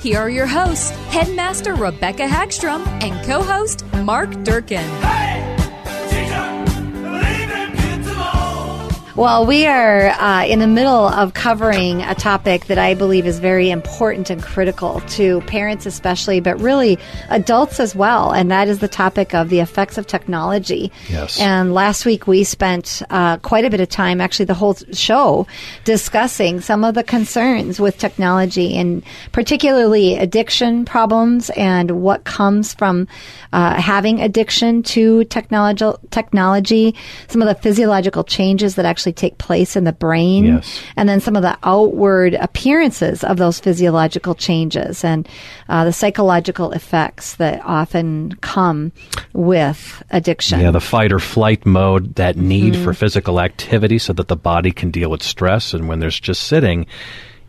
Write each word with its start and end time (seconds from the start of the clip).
Here 0.00 0.18
are 0.18 0.30
your 0.30 0.46
hosts, 0.46 0.88
Headmaster 1.12 1.74
Rebecca 1.74 2.26
Hagstrom 2.26 2.86
and 3.02 3.22
co 3.26 3.42
host 3.42 3.84
Mark 3.96 4.30
Durkin. 4.44 4.88
Well, 9.20 9.44
we 9.44 9.66
are 9.66 10.08
uh, 10.08 10.46
in 10.46 10.60
the 10.60 10.66
middle 10.66 11.06
of 11.06 11.34
covering 11.34 12.00
a 12.00 12.14
topic 12.14 12.68
that 12.68 12.78
I 12.78 12.94
believe 12.94 13.26
is 13.26 13.38
very 13.38 13.68
important 13.68 14.30
and 14.30 14.42
critical 14.42 15.00
to 15.08 15.42
parents, 15.42 15.84
especially, 15.84 16.40
but 16.40 16.58
really 16.58 16.98
adults 17.28 17.80
as 17.80 17.94
well. 17.94 18.32
And 18.32 18.50
that 18.50 18.66
is 18.66 18.78
the 18.78 18.88
topic 18.88 19.34
of 19.34 19.50
the 19.50 19.60
effects 19.60 19.98
of 19.98 20.06
technology. 20.06 20.90
Yes. 21.10 21.38
And 21.38 21.74
last 21.74 22.06
week 22.06 22.26
we 22.26 22.44
spent 22.44 23.02
uh, 23.10 23.36
quite 23.36 23.66
a 23.66 23.68
bit 23.68 23.80
of 23.80 23.90
time, 23.90 24.22
actually, 24.22 24.46
the 24.46 24.54
whole 24.54 24.72
show, 24.92 25.46
discussing 25.84 26.62
some 26.62 26.82
of 26.82 26.94
the 26.94 27.02
concerns 27.02 27.78
with 27.78 27.98
technology 27.98 28.74
and 28.74 29.02
particularly 29.32 30.16
addiction 30.16 30.86
problems 30.86 31.50
and 31.58 31.90
what 31.90 32.24
comes 32.24 32.72
from 32.72 33.06
uh, 33.52 33.78
having 33.78 34.22
addiction 34.22 34.82
to 34.82 35.24
technology, 35.24 35.84
technology, 36.10 36.94
some 37.28 37.42
of 37.42 37.48
the 37.48 37.54
physiological 37.54 38.24
changes 38.24 38.76
that 38.76 38.86
actually 38.86 39.09
take 39.12 39.38
place 39.38 39.76
in 39.76 39.84
the 39.84 39.92
brain, 39.92 40.44
Yes. 40.44 40.80
and 40.96 41.08
then 41.08 41.20
some 41.20 41.36
of 41.36 41.42
the 41.42 41.56
outward 41.62 42.34
appearances 42.34 43.22
of 43.24 43.36
those 43.36 43.60
physiological 43.60 44.34
changes 44.34 45.04
and 45.04 45.28
uh, 45.68 45.84
the 45.84 45.92
psychological 45.92 46.72
effects 46.72 47.36
that 47.36 47.60
often 47.64 48.32
come 48.40 48.92
with 49.32 50.02
addiction. 50.10 50.60
Yeah, 50.60 50.70
the 50.70 50.80
fight 50.80 51.12
or 51.12 51.18
flight 51.18 51.64
mode, 51.66 52.14
that 52.16 52.36
need 52.36 52.76
for 52.76 52.92
physical 52.92 53.40
activity 53.40 53.98
so 53.98 54.12
that 54.14 54.28
the 54.28 54.36
body 54.36 54.70
can 54.72 54.90
deal 54.90 55.10
with 55.10 55.22
stress. 55.22 55.74
And 55.74 55.88
when 55.88 56.00
there's 56.00 56.18
just 56.20 56.42
sitting, 56.44 56.86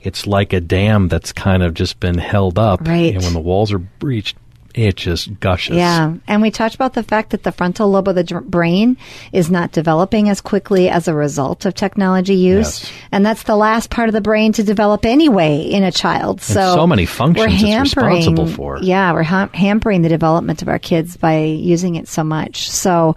it's 0.01 0.25
like 0.25 0.53
a 0.53 0.59
dam 0.59 1.07
that's 1.07 1.31
kind 1.31 1.61
of 1.63 1.73
just 1.73 1.99
been 1.99 2.17
held 2.17 2.57
up. 2.57 2.81
Right. 2.87 3.13
And 3.13 3.23
when 3.23 3.33
the 3.33 3.39
walls 3.39 3.71
are 3.71 3.77
breached, 3.79 4.35
it 4.73 4.95
just 4.95 5.39
gushes. 5.39 5.75
Yeah, 5.77 6.15
and 6.27 6.41
we 6.41 6.51
talked 6.51 6.75
about 6.75 6.93
the 6.93 7.03
fact 7.03 7.31
that 7.31 7.43
the 7.43 7.51
frontal 7.51 7.89
lobe 7.89 8.07
of 8.07 8.15
the 8.15 8.23
brain 8.45 8.97
is 9.31 9.49
not 9.51 9.71
developing 9.71 10.29
as 10.29 10.41
quickly 10.41 10.89
as 10.89 11.07
a 11.07 11.13
result 11.13 11.65
of 11.65 11.73
technology 11.73 12.35
use, 12.35 12.81
Yes. 12.83 12.91
and 13.11 13.25
that's 13.25 13.43
the 13.43 13.55
last 13.55 13.89
part 13.89 14.09
of 14.09 14.13
the 14.13 14.21
brain 14.21 14.53
to 14.53 14.63
develop 14.63 15.05
anyway 15.05 15.61
in 15.61 15.83
a 15.83 15.91
child. 15.91 16.41
So, 16.41 16.75
so 16.75 16.87
many 16.87 17.05
functions 17.05 17.45
we're 17.47 17.53
it's 17.53 17.61
hampering, 17.63 18.15
responsible 18.17 18.47
for. 18.47 18.79
Yeah, 18.81 19.13
we're 19.13 19.23
ha- 19.23 19.49
hampering 19.53 20.01
the 20.01 20.09
development 20.09 20.61
of 20.61 20.67
our 20.67 20.79
kids 20.79 21.17
by 21.17 21.39
using 21.39 21.95
it 21.95 22.07
so 22.07 22.23
much. 22.23 22.69
So, 22.69 23.15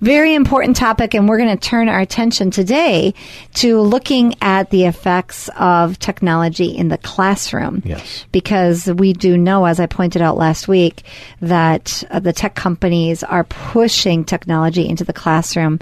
very 0.00 0.34
important 0.34 0.76
topic, 0.76 1.14
and 1.14 1.28
we're 1.28 1.38
going 1.38 1.56
to 1.56 1.68
turn 1.68 1.88
our 1.88 2.00
attention 2.00 2.50
today 2.50 3.14
to 3.54 3.80
looking 3.80 4.34
at 4.42 4.70
the 4.70 4.84
effects 4.84 5.48
of 5.58 5.98
technology 5.98 6.66
in 6.76 6.88
the 6.88 6.98
classroom 6.98 7.82
Yes. 7.84 8.24
because 8.32 8.86
we 8.86 9.12
do 9.12 9.36
know, 9.36 9.64
as 9.64 9.80
I 9.80 9.86
pointed 9.86 10.22
out 10.22 10.36
last 10.36 10.68
week, 10.68 10.95
that 11.40 12.04
uh, 12.10 12.20
the 12.20 12.32
tech 12.32 12.54
companies 12.54 13.22
are 13.22 13.44
pushing 13.44 14.24
technology 14.24 14.88
into 14.88 15.04
the 15.04 15.12
classroom 15.12 15.78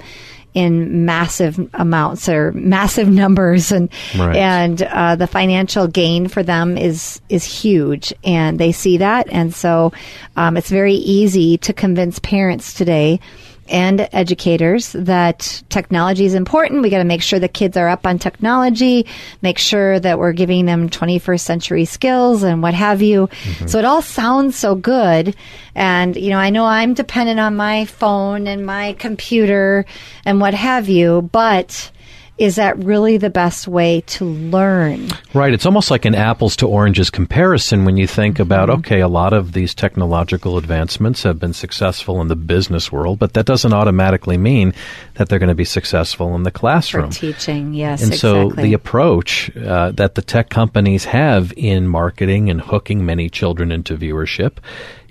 in 0.53 1.03
massive 1.05 1.59
amounts 1.73 2.29
or 2.29 2.53
massive 2.53 3.09
numbers. 3.23 3.71
And 3.73 3.89
Right. 4.17 4.35
and 4.37 4.81
uh, 4.81 5.15
the 5.17 5.27
financial 5.27 5.87
gain 5.87 6.27
for 6.29 6.43
them 6.43 6.77
is 6.77 7.19
is 7.27 7.43
huge. 7.43 8.13
And 8.23 8.57
they 8.57 8.71
see 8.71 8.97
that. 8.97 9.27
And 9.29 9.53
so 9.53 9.91
um, 10.37 10.55
it's 10.55 10.69
very 10.69 10.93
easy 10.93 11.57
to 11.59 11.73
convince 11.73 12.19
parents 12.19 12.73
today 12.73 13.19
and 13.67 14.07
educators 14.11 14.91
that 14.93 15.63
technology 15.69 16.25
is 16.25 16.33
important. 16.33 16.81
We 16.81 16.89
got 16.89 16.99
to 16.99 17.03
make 17.03 17.21
sure 17.21 17.39
the 17.39 17.47
kids 17.47 17.77
are 17.77 17.87
up 17.87 18.05
on 18.05 18.19
technology, 18.19 19.07
make 19.41 19.57
sure 19.57 19.99
that 19.99 20.19
we're 20.19 20.33
giving 20.33 20.65
them 20.65 20.89
21st 20.89 21.39
century 21.39 21.85
skills 21.85 22.43
and 22.43 22.61
what 22.61 22.73
have 22.73 23.01
you. 23.01 23.27
Mm-hmm. 23.27 23.67
So 23.67 23.79
it 23.79 23.85
all 23.85 24.01
sounds 24.01 24.55
so 24.55 24.75
good. 24.75 25.35
And, 25.73 26.15
you 26.15 26.29
know, 26.29 26.37
I 26.37 26.51
know 26.51 26.65
I'm 26.65 26.93
dependent 26.93 27.39
on 27.39 27.55
my 27.55 27.85
phone 27.85 28.47
and 28.47 28.65
my 28.65 28.93
computer 28.93 29.85
and 30.25 30.39
what 30.39 30.53
have 30.53 30.87
you, 30.87 31.23
but 31.31 31.91
is 32.37 32.55
that 32.57 32.77
really 32.83 33.17
the 33.17 33.29
best 33.29 33.67
way 33.67 34.01
to 34.01 34.25
learn? 34.25 35.07
Right. 35.33 35.53
It's 35.53 35.65
almost 35.65 35.89
like 35.89 36.03
an 36.05 36.15
apples 36.15 36.55
to 36.57 36.67
oranges 36.67 37.09
comparison 37.09 37.85
when 37.85 37.95
you 37.97 38.07
think 38.07 38.39
about, 38.39 38.69
Mm-hmm. 38.69 38.79
okay, 38.79 38.99
a 38.99 39.07
lot 39.07 39.31
of 39.33 39.53
these 39.53 39.73
technological 39.73 40.57
advancements 40.57 41.23
have 41.23 41.39
been 41.39 41.53
successful 41.53 42.19
in 42.21 42.27
the 42.27 42.35
business 42.35 42.91
world, 42.91 43.19
but 43.19 43.33
that 43.33 43.45
doesn't 43.45 43.73
automatically 43.73 44.37
mean 44.37 44.73
that 45.13 45.29
they're 45.29 45.39
going 45.39 45.47
to 45.49 45.55
be 45.55 45.65
successful 45.65 46.35
in 46.35 46.43
the 46.43 46.51
For 46.51 46.59
classroom. 46.59 47.09
teaching, 47.09 47.73
yes, 47.73 48.03
And 48.03 48.13
so 48.13 48.49
the 48.49 48.73
approach 48.73 49.55
uh, 49.55 49.91
that 49.91 50.15
the 50.15 50.21
tech 50.21 50.49
companies 50.49 51.05
have 51.05 51.53
in 51.55 51.87
marketing 51.87 52.49
and 52.49 52.59
hooking 52.59 53.05
many 53.05 53.29
children 53.29 53.71
into 53.71 53.95
viewership 53.97 54.57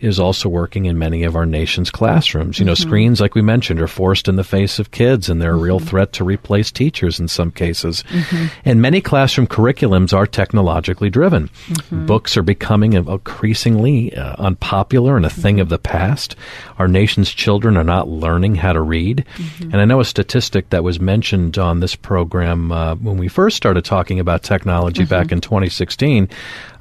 is 0.04 0.20
also 0.20 0.48
working 0.48 0.84
in 0.84 0.98
many 0.98 1.24
of 1.24 1.34
our 1.34 1.46
nation's 1.46 1.90
classrooms. 1.90 2.58
You 2.58 2.64
know, 2.64 2.74
Mm-hmm. 2.74 2.88
screens, 2.88 3.20
like 3.20 3.34
we 3.34 3.42
mentioned, 3.42 3.80
are 3.80 3.86
forced 3.86 4.28
in 4.28 4.36
the 4.36 4.44
face 4.44 4.78
of 4.78 4.90
kids, 4.90 5.28
and 5.28 5.40
they're 5.40 5.54
a 5.54 5.56
real 5.56 5.78
threat 5.78 6.12
to 6.14 6.24
replace 6.24 6.70
teachers 6.70 7.20
in 7.20 7.28
some 7.28 7.50
cases. 7.50 8.02
Mm-hmm. 8.08 8.46
And 8.64 8.82
many 8.82 9.00
classroom 9.00 9.46
curriculums 9.46 10.12
are 10.12 10.26
technologically 10.26 11.08
driven. 11.08 11.48
Mm-hmm. 11.48 12.06
Books 12.06 12.36
are 12.36 12.42
becoming 12.42 12.94
increasingly 12.94 14.14
uh, 14.14 14.34
unpopular 14.38 15.16
and 15.16 15.24
a 15.24 15.30
thing 15.30 15.60
of 15.60 15.68
the 15.68 15.78
past. 15.78 16.36
Our 16.78 16.88
nation's 16.88 17.30
children 17.30 17.76
are 17.76 17.84
not 17.84 18.08
learning 18.08 18.56
how 18.56 18.72
to 18.72 18.80
read. 18.80 19.24
And 19.60 19.76
I 19.76 19.84
know 19.84 20.00
a 20.00 20.04
statistic 20.04 20.70
that 20.70 20.84
was 20.84 21.00
mentioned 21.00 21.58
on 21.58 21.80
this 21.80 21.94
program 21.94 22.72
uh, 22.72 22.96
when 22.96 23.16
we 23.16 23.28
first 23.28 23.56
started 23.56 23.84
talking 23.84 24.20
about 24.20 24.42
technology 24.42 25.04
back 25.04 25.32
in 25.32 25.40
2016 25.40 26.28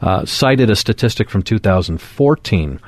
uh, 0.01 0.25
cited 0.25 0.69
a 0.69 0.75
statistic 0.75 1.29
from 1.29 1.43
2014. 1.43 2.79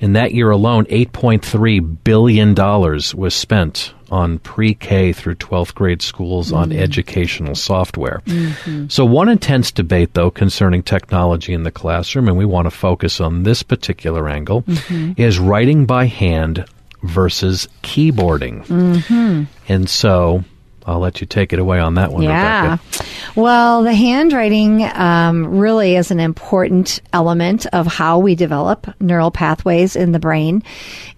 In 0.00 0.14
that 0.14 0.34
year 0.34 0.50
alone, 0.50 0.84
$8.3 0.86 2.04
billion 2.04 2.54
was 2.54 3.34
spent 3.34 3.94
on 4.10 4.38
pre 4.38 4.74
K 4.74 5.12
through 5.12 5.36
12th 5.36 5.74
grade 5.74 6.02
schools 6.02 6.52
on 6.52 6.70
mm. 6.70 6.76
educational 6.76 7.54
software. 7.54 8.22
Mm-hmm. 8.26 8.88
So, 8.88 9.04
one 9.04 9.28
intense 9.28 9.70
debate, 9.70 10.14
though, 10.14 10.30
concerning 10.30 10.82
technology 10.82 11.52
in 11.52 11.62
the 11.62 11.70
classroom, 11.70 12.28
and 12.28 12.36
we 12.36 12.44
want 12.44 12.66
to 12.66 12.70
focus 12.70 13.20
on 13.20 13.42
this 13.42 13.62
particular 13.62 14.28
angle, 14.28 14.62
mm-hmm. 14.62 15.20
is 15.20 15.38
writing 15.38 15.86
by 15.86 16.06
hand 16.06 16.64
versus 17.02 17.68
keyboarding. 17.82 18.66
Mm-hmm. 18.66 19.44
And 19.68 19.90
so, 19.90 20.44
I'll 20.86 20.98
let 20.98 21.20
you 21.20 21.26
take 21.26 21.52
it 21.52 21.58
away 21.58 21.78
on 21.78 21.94
that 21.94 22.12
one, 22.12 22.22
Yeah. 22.22 22.62
Rebecca. 22.62 23.04
Well, 23.36 23.82
the 23.82 23.94
handwriting 23.94 24.82
um, 24.82 25.58
really 25.58 25.96
is 25.96 26.10
an 26.10 26.20
important 26.20 27.00
element 27.12 27.66
of 27.72 27.86
how 27.86 28.18
we 28.18 28.34
develop 28.34 28.86
neural 29.00 29.30
pathways 29.30 29.96
in 29.96 30.12
the 30.12 30.18
brain. 30.18 30.62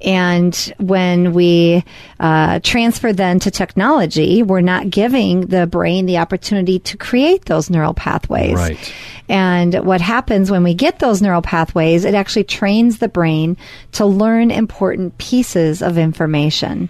And 0.00 0.54
when 0.78 1.32
we 1.32 1.84
uh, 2.20 2.60
transfer 2.62 3.12
then 3.12 3.40
to 3.40 3.50
technology, 3.50 4.42
we're 4.42 4.60
not 4.60 4.88
giving 4.88 5.42
the 5.46 5.66
brain 5.66 6.06
the 6.06 6.18
opportunity 6.18 6.78
to 6.80 6.96
create 6.96 7.46
those 7.46 7.68
neural 7.68 7.94
pathways. 7.94 8.54
Right. 8.54 8.94
And 9.28 9.74
what 9.84 10.00
happens 10.00 10.50
when 10.50 10.62
we 10.62 10.74
get 10.74 11.00
those 11.00 11.20
neural 11.20 11.42
pathways, 11.42 12.04
it 12.04 12.14
actually 12.14 12.44
trains 12.44 12.98
the 12.98 13.08
brain 13.08 13.56
to 13.92 14.06
learn 14.06 14.52
important 14.52 15.18
pieces 15.18 15.82
of 15.82 15.98
information. 15.98 16.88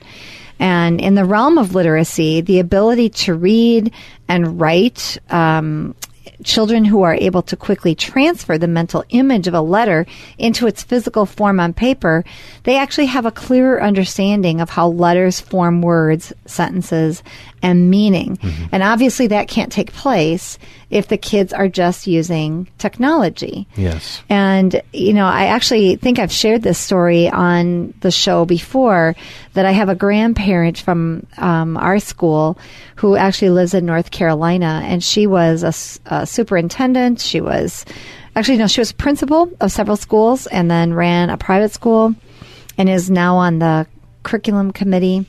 And 0.58 1.00
in 1.00 1.14
the 1.14 1.24
realm 1.24 1.58
of 1.58 1.74
literacy, 1.74 2.40
the 2.40 2.60
ability 2.60 3.10
to 3.10 3.34
read 3.34 3.92
and 4.28 4.60
write 4.60 5.18
um, 5.30 5.94
children 6.44 6.84
who 6.84 7.02
are 7.02 7.14
able 7.14 7.42
to 7.42 7.56
quickly 7.56 7.94
transfer 7.94 8.58
the 8.58 8.68
mental 8.68 9.04
image 9.10 9.46
of 9.46 9.54
a 9.54 9.60
letter 9.60 10.06
into 10.38 10.66
its 10.66 10.82
physical 10.82 11.26
form 11.26 11.60
on 11.60 11.72
paper, 11.72 12.24
they 12.64 12.76
actually 12.76 13.06
have 13.06 13.26
a 13.26 13.30
clearer 13.30 13.82
understanding 13.82 14.60
of 14.60 14.70
how 14.70 14.88
letters 14.88 15.40
form 15.40 15.82
words, 15.82 16.32
sentences, 16.46 17.22
and 17.66 17.90
meaning. 17.90 18.38
And 18.70 18.84
obviously 18.84 19.26
that 19.26 19.48
can't 19.48 19.72
take 19.72 19.92
place 19.92 20.56
if 20.88 21.08
the 21.08 21.18
kids 21.18 21.52
are 21.52 21.66
just 21.66 22.06
using 22.06 22.68
technology. 22.78 23.66
Yes. 23.74 24.22
And, 24.28 24.80
you 24.92 25.12
know, 25.12 25.26
I 25.26 25.46
actually 25.46 25.96
think 25.96 26.20
I've 26.20 26.30
shared 26.30 26.62
this 26.62 26.78
story 26.78 27.28
on 27.28 27.92
the 28.02 28.12
show 28.12 28.44
before 28.44 29.16
that 29.54 29.66
I 29.66 29.72
have 29.72 29.88
a 29.88 29.96
grandparent 29.96 30.78
from 30.78 31.26
um, 31.38 31.76
our 31.76 31.98
school 31.98 32.56
who 32.94 33.16
actually 33.16 33.50
lives 33.50 33.74
in 33.74 33.84
North 33.84 34.12
Carolina, 34.12 34.82
and 34.84 35.02
she 35.02 35.26
was 35.26 35.64
a 36.06 36.24
superintendent. 36.24 37.20
She 37.20 37.40
was 37.40 37.84
actually, 38.36 38.58
no, 38.58 38.68
she 38.68 38.80
was 38.80 38.92
principal 38.92 39.50
of 39.60 39.72
several 39.72 39.96
schools 39.96 40.46
and 40.46 40.70
then 40.70 40.94
ran 40.94 41.30
a 41.30 41.36
private 41.36 41.72
school 41.72 42.14
and 42.78 42.88
is 42.88 43.10
now 43.10 43.36
on 43.36 43.58
the 43.58 43.88
curriculum 44.22 44.70
committee 44.70 45.26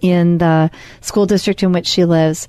in 0.00 0.38
the 0.38 0.70
school 1.00 1.26
district 1.26 1.62
in 1.62 1.72
which 1.72 1.86
she 1.86 2.04
lives. 2.04 2.48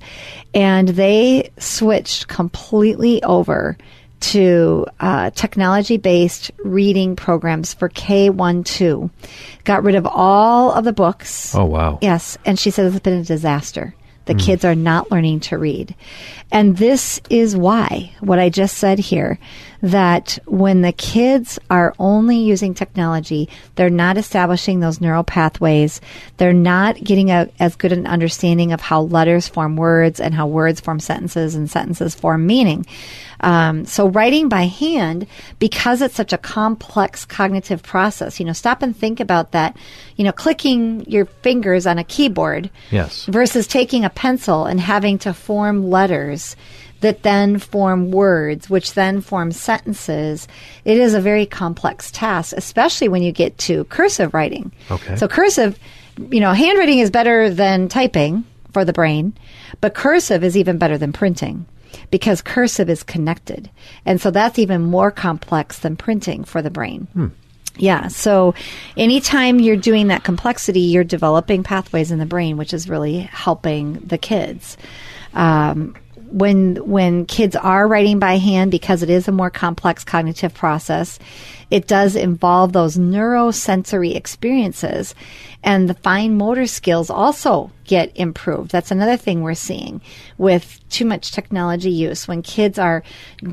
And 0.54 0.88
they 0.88 1.50
switched 1.58 2.28
completely 2.28 3.22
over 3.22 3.76
to 4.20 4.86
uh, 5.00 5.30
technology 5.30 5.96
based 5.96 6.52
reading 6.64 7.16
programs 7.16 7.74
for 7.74 7.88
K 7.88 8.30
1 8.30 8.64
2. 8.64 9.10
Got 9.64 9.82
rid 9.82 9.96
of 9.96 10.06
all 10.06 10.72
of 10.72 10.84
the 10.84 10.92
books. 10.92 11.54
Oh, 11.54 11.64
wow. 11.64 11.98
Yes. 12.00 12.38
And 12.44 12.58
she 12.58 12.70
said 12.70 12.86
it's 12.86 13.00
been 13.00 13.18
a 13.18 13.24
disaster. 13.24 13.94
The 14.24 14.34
kids 14.34 14.64
are 14.64 14.76
not 14.76 15.10
learning 15.10 15.40
to 15.40 15.58
read. 15.58 15.96
And 16.52 16.76
this 16.76 17.18
is 17.30 17.56
why, 17.56 18.12
what 18.20 18.38
I 18.38 18.50
just 18.50 18.76
said 18.76 18.98
here, 18.98 19.38
that 19.80 20.38
when 20.46 20.82
the 20.82 20.92
kids 20.92 21.58
are 21.70 21.94
only 21.98 22.36
using 22.36 22.74
technology, 22.74 23.48
they're 23.74 23.90
not 23.90 24.18
establishing 24.18 24.78
those 24.78 25.00
neural 25.00 25.24
pathways. 25.24 26.00
They're 26.36 26.52
not 26.52 27.02
getting 27.02 27.30
a, 27.30 27.48
as 27.58 27.74
good 27.74 27.90
an 27.90 28.06
understanding 28.06 28.72
of 28.72 28.80
how 28.82 29.00
letters 29.00 29.48
form 29.48 29.76
words 29.76 30.20
and 30.20 30.34
how 30.34 30.46
words 30.46 30.78
form 30.78 31.00
sentences 31.00 31.54
and 31.54 31.70
sentences 31.70 32.14
form 32.14 32.46
meaning. 32.46 32.86
Um, 33.40 33.86
so 33.86 34.06
writing 34.08 34.48
by 34.48 34.66
hand, 34.66 35.26
because 35.58 36.00
it's 36.00 36.14
such 36.14 36.32
a 36.32 36.38
complex 36.38 37.24
cognitive 37.24 37.82
process, 37.82 38.38
you 38.38 38.46
know, 38.46 38.52
stop 38.52 38.82
and 38.82 38.96
think 38.96 39.18
about 39.18 39.50
that. 39.50 39.76
You 40.14 40.24
know, 40.24 40.32
clicking 40.32 41.04
your 41.10 41.24
fingers 41.24 41.86
on 41.86 41.98
a 41.98 42.04
keyboard 42.04 42.70
Yes. 42.92 43.24
versus 43.24 43.66
taking 43.66 44.04
a 44.04 44.10
pencil 44.10 44.66
and 44.66 44.78
having 44.78 45.18
to 45.20 45.34
form 45.34 45.90
letters 45.90 46.41
that 47.00 47.22
then 47.22 47.58
form 47.58 48.10
words, 48.10 48.70
which 48.70 48.94
then 48.94 49.20
form 49.20 49.52
sentences. 49.52 50.48
It 50.84 50.98
is 50.98 51.14
a 51.14 51.20
very 51.20 51.46
complex 51.46 52.10
task, 52.10 52.54
especially 52.56 53.08
when 53.08 53.22
you 53.22 53.32
get 53.32 53.58
to 53.58 53.84
cursive 53.84 54.32
writing. 54.32 54.72
Okay. 54.90 55.16
So 55.16 55.28
cursive, 55.28 55.78
you 56.30 56.40
know, 56.40 56.52
handwriting 56.52 57.00
is 57.00 57.10
better 57.10 57.50
than 57.50 57.88
typing 57.88 58.44
for 58.72 58.84
the 58.84 58.92
brain, 58.92 59.34
but 59.80 59.94
cursive 59.94 60.44
is 60.44 60.56
even 60.56 60.78
better 60.78 60.96
than 60.96 61.12
printing 61.12 61.66
because 62.10 62.40
cursive 62.40 62.88
is 62.88 63.02
connected. 63.02 63.68
And 64.06 64.20
so 64.20 64.30
that's 64.30 64.58
even 64.58 64.82
more 64.82 65.10
complex 65.10 65.80
than 65.80 65.96
printing 65.96 66.44
for 66.44 66.62
the 66.62 66.70
brain. 66.70 67.08
Yeah. 67.76 68.08
So 68.08 68.54
anytime 68.96 69.60
you're 69.60 69.76
doing 69.76 70.08
that 70.08 70.24
complexity, 70.24 70.80
you're 70.80 71.04
developing 71.04 71.62
pathways 71.62 72.10
in 72.10 72.18
the 72.18 72.26
brain, 72.26 72.56
which 72.56 72.72
is 72.72 72.88
really 72.88 73.20
helping 73.20 73.94
the 73.94 74.18
kids. 74.18 74.76
Um, 75.34 75.96
when 76.32 76.76
when 76.88 77.26
kids 77.26 77.54
are 77.56 77.86
writing 77.86 78.18
by 78.18 78.38
hand, 78.38 78.70
because 78.70 79.02
it 79.02 79.10
is 79.10 79.28
a 79.28 79.32
more 79.32 79.50
complex 79.50 80.02
cognitive 80.04 80.54
process, 80.54 81.18
it 81.70 81.86
does 81.86 82.16
involve 82.16 82.72
those 82.72 82.96
neurosensory 82.96 84.14
experiences, 84.16 85.14
and 85.62 85.88
the 85.88 85.94
fine 85.94 86.36
motor 86.36 86.66
skills 86.66 87.10
also 87.10 87.70
get 87.84 88.16
improved. 88.16 88.70
That's 88.70 88.90
another 88.90 89.16
thing 89.16 89.42
we're 89.42 89.54
seeing 89.54 90.00
with 90.38 90.80
too 90.88 91.04
much 91.04 91.32
technology 91.32 91.90
use. 91.90 92.26
When 92.26 92.42
kids 92.42 92.78
are 92.78 93.02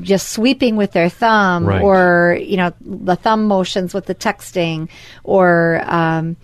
just 0.00 0.30
sweeping 0.30 0.76
with 0.76 0.92
their 0.92 1.08
thumb, 1.08 1.66
Right. 1.66 1.82
or 1.82 2.38
you 2.40 2.56
know 2.56 2.72
the 2.80 3.16
thumb 3.16 3.44
motions 3.44 3.92
with 3.94 4.06
the 4.06 4.14
texting, 4.14 4.88
or 5.24 5.82
um, 5.86 6.36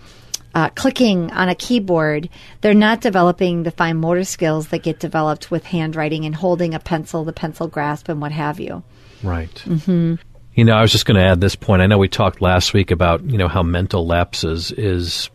uh, 0.57 0.69
clicking 0.69 1.31
on 1.33 1.49
a 1.49 1.53
keyboard, 1.53 2.29
they're 2.61 2.73
not 2.73 2.99
developing 2.99 3.61
the 3.61 3.69
fine 3.69 3.97
motor 3.97 4.23
skills 4.23 4.69
that 4.69 4.81
get 4.81 4.99
developed 4.99 5.51
with 5.51 5.63
handwriting 5.63 6.25
and 6.25 6.33
holding 6.33 6.73
a 6.73 6.79
pencil, 6.79 7.23
the 7.23 7.31
pencil 7.31 7.67
grasp, 7.67 8.09
and 8.09 8.19
what 8.19 8.31
have 8.31 8.59
you. 8.59 8.81
Right. 9.21 9.53
Mm-hmm. 9.53 10.15
You 10.55 10.65
know, 10.65 10.73
I 10.73 10.81
was 10.81 10.91
just 10.91 11.05
going 11.05 11.21
to 11.21 11.23
add 11.23 11.39
this 11.39 11.55
point. 11.55 11.83
I 11.83 11.85
know 11.85 11.99
we 11.99 12.07
talked 12.07 12.41
last 12.41 12.73
week 12.73 12.89
about 12.89 13.23
you 13.23 13.37
know 13.37 13.47
how 13.47 13.61
mental 13.61 14.07
lapses 14.07 14.71
is 14.71 15.29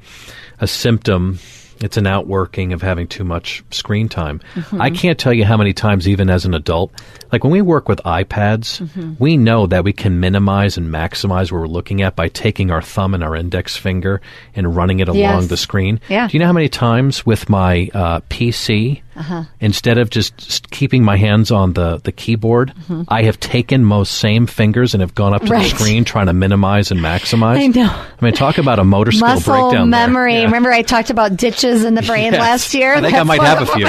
a 0.59 0.67
symptom. 0.67 1.39
It's 1.83 1.97
an 1.97 2.07
outworking 2.07 2.73
of 2.73 2.81
having 2.83 3.07
too 3.07 3.25
much 3.25 3.63
screen 3.71 4.09
time. 4.09 4.41
I 4.73 4.91
can't 4.91 5.19
tell 5.19 5.33
you 5.33 5.45
how 5.45 5.57
many 5.57 5.73
times, 5.73 6.07
even 6.09 6.31
as 6.31 6.45
an 6.45 6.55
adult, 6.55 6.93
like 7.33 7.43
when 7.45 7.53
we 7.53 7.61
work 7.63 7.89
with 7.89 7.99
iPads, 8.05 9.19
we 9.19 9.37
know 9.37 9.67
that 9.67 9.85
we 9.85 9.93
can 9.93 10.21
minimize 10.21 10.77
and 10.77 10.89
maximize 10.89 11.51
what 11.51 11.61
we're 11.61 11.67
looking 11.67 12.03
at 12.03 12.15
by 12.17 12.29
taking 12.29 12.71
our 12.71 12.83
thumb 12.83 13.15
and 13.15 13.25
our 13.25 13.35
index 13.37 13.77
finger 13.77 14.21
and 14.55 14.77
running 14.77 15.01
it 15.01 15.09
along 15.09 15.19
Yes. 15.21 15.47
the 15.49 15.57
screen. 15.57 16.01
Yeah. 16.09 16.29
Do 16.29 16.33
you 16.35 16.39
know 16.41 16.47
how 16.47 16.53
many 16.53 16.69
times 16.69 17.27
with 17.27 17.49
my 17.49 17.89
uh, 17.95 18.21
PC, 18.31 19.03
Uh-huh. 19.15 19.45
instead 19.61 19.99
of 19.99 20.09
just, 20.11 20.71
keeping 20.71 21.05
my 21.05 21.17
hands 21.17 21.51
on 21.51 21.75
the, 21.75 21.99
the 21.99 22.13
keyboard, 22.13 22.73
I 23.09 23.23
have 23.25 23.39
taken 23.39 23.85
most 23.85 24.15
same 24.19 24.47
fingers 24.47 24.95
and 24.95 25.01
have 25.03 25.15
gone 25.15 25.35
up 25.35 25.43
to 25.43 25.49
Mm-hmm. 25.49 25.53
Right. 25.53 25.71
the 25.71 25.77
screen 25.79 26.05
trying 26.05 26.27
to 26.27 26.33
minimize 26.33 26.91
and 26.91 26.99
maximize. 27.01 27.59
I 27.59 27.67
know. 27.67 27.89
I 27.91 28.25
mean, 28.25 28.33
talk 28.33 28.57
about 28.59 28.79
a 28.79 28.85
motor 28.85 29.13
skill 29.13 29.29
Muscle 29.29 29.69
breakdown. 29.71 29.91
memory. 29.91 30.37
Yeah. 30.37 30.45
Remember, 30.45 30.71
I 30.73 30.81
talked 30.83 31.11
about 31.11 31.37
ditches 31.37 31.85
in 31.85 31.95
the 31.95 32.03
brain 32.03 32.33
Yes. 32.33 32.41
last 32.41 32.75
year. 32.75 32.95
I 32.95 33.01
think 33.03 33.15
I 33.15 33.23
might 33.23 33.43
have 33.43 33.63
a 33.63 33.67
few. 33.67 33.85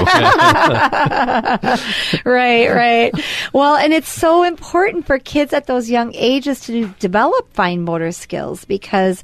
right, 2.26 2.68
right. 2.70 3.12
Well, 3.54 3.76
and 3.76 3.94
it's 3.94 4.10
so 4.10 4.44
important 4.44 5.06
for 5.06 5.20
kids 5.20 5.54
at 5.54 5.68
those 5.68 5.90
young 5.90 6.14
ages 6.16 6.62
to 6.62 6.88
develop 7.00 7.54
fine 7.54 7.84
motor 7.84 8.12
skills 8.12 8.66
because 8.66 9.24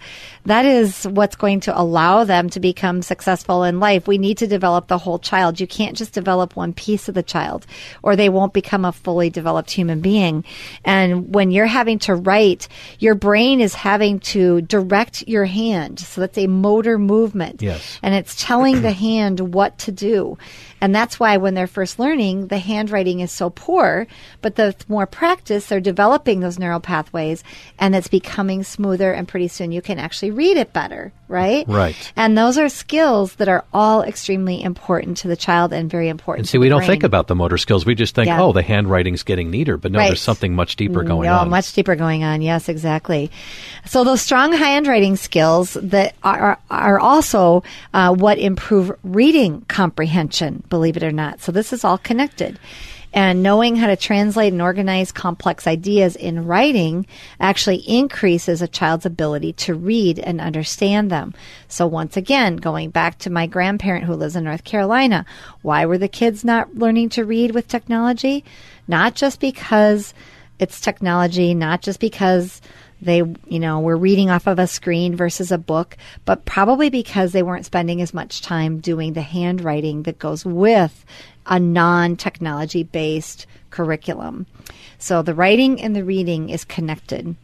that 0.50 0.66
is 0.66 1.06
what's 1.06 1.36
going 1.36 1.62
to 1.62 1.80
allow 1.80 2.24
them 2.24 2.50
to 2.52 2.60
become 2.60 3.02
successful 3.02 3.64
in 3.64 3.80
life. 3.80 4.08
We 4.08 4.18
need 4.18 4.40
to 4.40 4.48
develop 4.48 4.88
the 4.88 4.98
whole 4.98 5.20
child. 5.20 5.60
You 5.60 5.68
can't 5.68 5.98
just 5.98 6.14
develop 6.14 6.56
one 6.56 6.74
piece 6.74 7.08
of 7.08 7.16
the 7.16 7.24
child 7.24 7.66
or 8.04 8.16
they 8.16 8.30
won't 8.30 8.54
become 8.54 8.86
a 8.86 8.92
fully 8.92 9.30
developed 9.30 9.72
human 9.72 10.02
being. 10.02 10.44
And 10.84 11.34
when 11.34 11.52
you're 11.52 11.66
having 11.66 12.00
to 12.00 12.16
write, 12.16 12.68
your 13.00 13.16
brain 13.16 13.62
is 13.62 13.74
having 13.74 14.20
to 14.20 14.62
direct 14.62 15.28
your 15.28 15.46
hand. 15.46 16.00
So 16.00 16.22
that's 16.22 16.38
a 16.38 16.48
motor 16.48 16.98
movement. 16.98 17.62
Yes. 17.62 18.00
And 18.02 18.16
it's 18.16 18.42
telling 18.42 18.82
the 18.82 18.92
hand 18.92 19.40
what 19.54 19.78
to 19.80 19.92
do. 19.92 20.38
And 20.82 20.96
that's 20.96 21.20
why 21.20 21.38
when 21.38 21.54
they're 21.54 21.68
first 21.68 22.00
learning, 22.00 22.48
the 22.48 22.60
handwriting 22.60 23.20
is 23.20 23.32
so 23.32 23.50
poor. 23.50 24.08
But 24.42 24.56
the 24.56 24.76
more 24.88 25.06
practice, 25.06 25.68
they're 25.68 25.80
developing 25.80 26.40
those 26.40 26.60
neural 26.60 26.80
pathways 26.80 27.44
and 27.78 27.96
it's 27.96 28.08
becoming 28.08 28.64
smoother. 28.64 29.12
And 29.12 29.28
pretty 29.28 29.48
soon 29.48 29.72
you 29.72 29.82
can 29.82 30.00
actually 30.00 30.32
read 30.32 30.58
it 30.58 30.74
better, 30.74 31.12
right? 31.30 31.66
Right. 31.68 31.96
And 32.18 32.38
those 32.38 32.58
are 32.58 32.68
skills 32.68 33.36
that 33.36 33.48
are 33.48 33.64
all 33.74 34.02
extremely 34.02 34.62
important 34.62 35.18
to 35.18 35.30
the 35.30 35.38
child 35.38 35.72
and 35.72 35.90
very 35.90 36.10
important 36.10 36.42
And 36.42 36.50
see, 36.50 36.58
we 36.58 36.68
don't 36.68 36.80
brain. 36.80 36.90
think 36.90 37.04
about 37.04 37.28
the 37.28 37.36
motor 37.36 37.58
skills. 37.58 37.86
We 37.86 37.96
just 37.96 38.16
think, 38.16 38.28
Yeah. 38.28 38.42
oh, 38.42 38.52
the 38.52 38.62
handwriting's 38.64 39.24
getting 39.24 39.50
neater. 39.52 39.78
But 39.78 39.92
no, 39.94 40.00
Right. 40.00 40.08
there's 40.08 40.22
something 40.22 40.54
much 40.56 40.76
deeper 40.76 41.04
going 41.04 41.30
no, 41.30 41.36
on. 41.38 41.50
much 41.50 41.72
deeper 41.74 41.96
going 41.96 42.24
on. 42.24 42.42
Yes, 42.42 42.68
exactly. 42.68 43.32
So 43.86 44.04
those 44.04 44.22
strong 44.22 44.52
handwriting 44.52 45.16
skills 45.16 45.78
that 45.82 46.16
are 46.24 46.58
are 46.70 47.00
also 47.00 47.64
uh, 47.94 48.14
what 48.14 48.40
improve 48.40 48.92
reading 49.04 49.64
comprehension. 49.68 50.64
Believe 50.70 50.98
it 50.98 51.04
or 51.04 51.12
not. 51.12 51.42
So 51.42 51.52
this 51.52 51.72
is 51.72 51.84
all 51.84 51.98
connected. 52.00 52.60
And 53.12 53.42
knowing 53.42 53.76
how 53.76 53.88
to 53.88 53.96
translate 53.96 54.54
and 54.54 54.62
organize 54.62 55.12
complex 55.12 55.66
ideas 55.66 56.16
in 56.16 56.46
writing 56.46 57.08
actually 57.40 57.78
increases 57.78 58.62
a 58.62 58.68
child's 58.68 59.06
ability 59.06 59.54
to 59.54 59.74
read 59.74 60.20
and 60.20 60.40
understand 60.40 61.10
them. 61.10 61.34
So 61.68 61.88
once 61.88 62.16
again, 62.18 62.58
going 62.58 62.92
back 62.92 63.18
to 63.20 63.32
my 63.32 63.48
grandparent 63.48 64.06
who 64.06 64.14
lives 64.14 64.36
in 64.36 64.44
North 64.44 64.64
Carolina, 64.64 65.26
why 65.64 65.86
were 65.86 65.98
the 65.98 66.08
kids 66.08 66.46
not 66.46 66.76
learning 66.76 67.10
to 67.10 67.26
read 67.26 67.56
with 67.56 67.68
technology? 67.68 68.46
Not 68.88 69.16
just 69.16 69.40
because 69.40 70.14
it's 70.60 70.80
technology, 70.80 71.54
not 71.54 71.82
just 71.82 72.00
because 72.00 72.62
they, 73.02 73.18
you 73.48 73.60
know, 73.60 73.80
were 73.80 73.98
reading 73.98 74.30
off 74.30 74.48
of 74.48 74.60
a 74.60 74.68
screen 74.68 75.16
versus 75.16 75.52
a 75.52 75.58
book, 75.58 75.98
but 76.26 76.46
probably 76.46 76.90
because 76.90 77.32
they 77.32 77.44
weren't 77.44 77.66
spending 77.66 78.02
as 78.02 78.14
much 78.14 78.42
time 78.42 78.80
doing 78.80 79.14
the 79.14 79.22
handwriting 79.22 80.04
that 80.04 80.20
goes 80.20 80.46
with 80.46 81.06
a 81.46 81.60
non 81.60 82.16
technology 82.16 82.84
based 82.84 83.48
curriculum. 83.70 84.46
So 84.98 85.22
the 85.22 85.34
writing 85.34 85.82
and 85.82 85.96
the 85.96 86.04
reading 86.04 86.50
is 86.50 86.66
connected. 86.66 87.36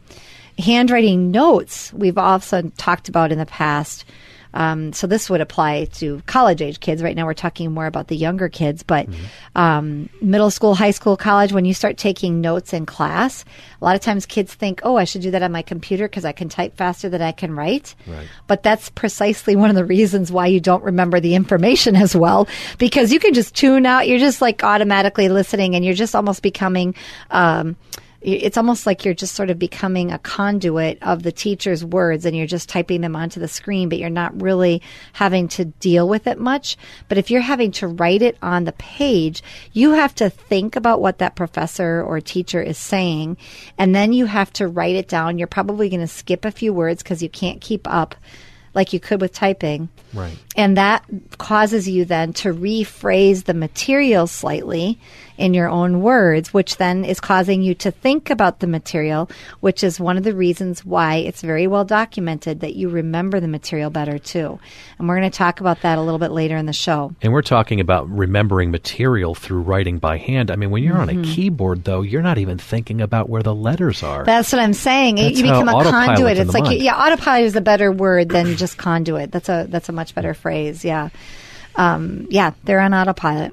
Handwriting 0.58 1.30
notes, 1.30 1.92
we've 1.92 2.18
also 2.18 2.62
talked 2.76 3.08
about 3.08 3.32
in 3.32 3.38
the 3.38 3.46
past. 3.46 4.04
Um, 4.54 4.92
so 4.92 5.06
this 5.06 5.28
would 5.28 5.40
apply 5.40 5.86
to 5.94 6.22
college 6.26 6.62
age 6.62 6.80
kids. 6.80 7.02
Right 7.02 7.16
now, 7.16 7.26
we're 7.26 7.34
talking 7.34 7.72
more 7.72 7.86
about 7.86 8.08
the 8.08 8.16
younger 8.16 8.48
kids, 8.48 8.82
but 8.82 9.08
um, 9.54 10.08
middle 10.20 10.50
school, 10.50 10.74
high 10.74 10.90
school, 10.90 11.16
college, 11.16 11.52
when 11.52 11.64
you 11.64 11.74
start 11.74 11.96
taking 11.96 12.40
notes 12.40 12.72
in 12.72 12.86
class, 12.86 13.44
a 13.80 13.84
lot 13.84 13.94
of 13.94 14.00
times 14.00 14.26
kids 14.26 14.54
think, 14.54 14.80
oh, 14.82 14.96
I 14.96 15.04
should 15.04 15.22
do 15.22 15.30
that 15.32 15.42
on 15.42 15.52
my 15.52 15.62
computer 15.62 16.08
because 16.08 16.24
I 16.24 16.32
can 16.32 16.48
type 16.48 16.76
faster 16.76 17.08
than 17.08 17.22
I 17.22 17.32
can 17.32 17.54
write. 17.54 17.94
Right. 18.06 18.26
But 18.46 18.62
that's 18.62 18.88
precisely 18.90 19.56
one 19.56 19.70
of 19.70 19.76
the 19.76 19.84
reasons 19.84 20.32
why 20.32 20.46
you 20.46 20.60
don't 20.60 20.82
remember 20.82 21.20
the 21.20 21.34
information 21.34 21.96
as 21.96 22.16
well, 22.16 22.48
because 22.78 23.12
you 23.12 23.20
can 23.20 23.34
just 23.34 23.54
tune 23.54 23.86
out. 23.86 24.08
You're 24.08 24.18
just 24.18 24.40
like 24.40 24.64
automatically 24.64 25.28
listening 25.28 25.74
and 25.74 25.84
you're 25.84 25.94
just 25.94 26.14
almost 26.14 26.42
becoming, 26.42 26.94
um, 27.30 27.76
it's 28.26 28.56
almost 28.56 28.86
like 28.86 29.04
you're 29.04 29.14
just 29.14 29.36
sort 29.36 29.50
of 29.50 29.58
becoming 29.58 30.10
a 30.10 30.18
conduit 30.18 30.98
of 31.00 31.22
the 31.22 31.30
teacher's 31.30 31.84
words 31.84 32.26
and 32.26 32.36
you're 32.36 32.44
just 32.44 32.68
typing 32.68 33.00
them 33.00 33.14
onto 33.14 33.38
the 33.38 33.46
screen, 33.46 33.88
but 33.88 33.98
you're 33.98 34.10
not 34.10 34.42
really 34.42 34.82
having 35.12 35.46
to 35.46 35.66
deal 35.66 36.08
with 36.08 36.26
it 36.26 36.36
much. 36.36 36.76
But 37.08 37.18
if 37.18 37.30
you're 37.30 37.40
having 37.40 37.70
to 37.72 37.86
write 37.86 38.22
it 38.22 38.36
on 38.42 38.64
the 38.64 38.72
page, 38.72 39.44
you 39.72 39.92
have 39.92 40.12
to 40.16 40.28
think 40.28 40.74
about 40.74 41.00
what 41.00 41.18
that 41.18 41.36
professor 41.36 42.02
or 42.02 42.20
teacher 42.20 42.60
is 42.60 42.78
saying, 42.78 43.36
and 43.78 43.94
then 43.94 44.12
you 44.12 44.26
have 44.26 44.52
to 44.54 44.66
write 44.66 44.96
it 44.96 45.06
down. 45.06 45.38
You're 45.38 45.46
probably 45.46 45.88
going 45.88 46.00
to 46.00 46.08
skip 46.08 46.44
a 46.44 46.50
few 46.50 46.72
words 46.72 47.04
because 47.04 47.22
you 47.22 47.28
can't 47.28 47.60
keep 47.60 47.86
up 47.86 48.16
like 48.74 48.92
you 48.92 48.98
could 48.98 49.20
with 49.20 49.32
typing. 49.32 49.88
Right. 50.12 50.36
And 50.56 50.76
that 50.76 51.04
causes 51.38 51.88
you 51.88 52.04
then 52.04 52.32
to 52.34 52.52
rephrase 52.52 53.44
the 53.44 53.54
material 53.54 54.26
slightly 54.26 54.98
in 55.36 55.52
your 55.52 55.68
own 55.68 56.00
words, 56.00 56.54
which 56.54 56.78
then 56.78 57.04
is 57.04 57.20
causing 57.20 57.60
you 57.60 57.74
to 57.74 57.90
think 57.90 58.30
about 58.30 58.60
the 58.60 58.66
material, 58.66 59.28
which 59.60 59.84
is 59.84 60.00
one 60.00 60.16
of 60.16 60.22
the 60.24 60.34
reasons 60.34 60.82
why 60.82 61.16
it's 61.16 61.42
very 61.42 61.66
well 61.66 61.84
documented 61.84 62.60
that 62.60 62.74
you 62.74 62.88
remember 62.88 63.38
the 63.38 63.46
material 63.48 63.90
better 63.90 64.18
too. 64.18 64.58
And 64.98 65.06
we're 65.06 65.18
going 65.18 65.30
to 65.30 65.36
talk 65.36 65.60
about 65.60 65.82
that 65.82 65.98
a 65.98 66.00
little 66.00 66.18
bit 66.18 66.30
later 66.30 66.56
in 66.56 66.64
the 66.64 66.72
show. 66.72 67.12
And 67.20 67.34
we're 67.34 67.42
talking 67.42 67.80
about 67.80 68.08
remembering 68.08 68.70
material 68.70 69.34
through 69.34 69.60
writing 69.60 69.98
by 69.98 70.16
hand. 70.16 70.50
I 70.50 70.56
mean, 70.56 70.70
when 70.70 70.82
you're 70.82 70.96
on 70.96 71.06
Mm-hmm. 71.08 71.20
a 71.20 71.34
keyboard, 71.34 71.84
though, 71.84 72.00
you're 72.00 72.22
not 72.22 72.38
even 72.38 72.56
thinking 72.58 73.00
about 73.02 73.28
where 73.28 73.42
the 73.42 73.54
letters 73.54 74.02
are. 74.02 74.24
That's 74.24 74.50
what 74.52 74.60
I'm 74.60 74.72
saying. 74.72 75.16
That's 75.16 75.36
you 75.36 75.44
become 75.44 75.68
a 75.68 75.84
conduit. 75.84 76.38
It's 76.38 76.54
like 76.54 76.64
mind. 76.64 76.80
yeah, 76.80 76.96
autopilot 76.96 77.44
is 77.44 77.56
a 77.56 77.60
better 77.60 77.92
word 77.92 78.30
than 78.30 78.56
just 78.56 78.78
conduit. 78.78 79.30
That's 79.30 79.48
a 79.48 79.66
that's 79.68 79.88
a 79.88 79.92
much 79.92 80.14
better 80.14 80.32
phrase. 80.34 80.45
Yeah, 80.84 81.10
um, 81.76 82.26
yeah, 82.30 82.52
they're 82.64 82.80
on 82.80 82.94
autopilot. 82.94 83.52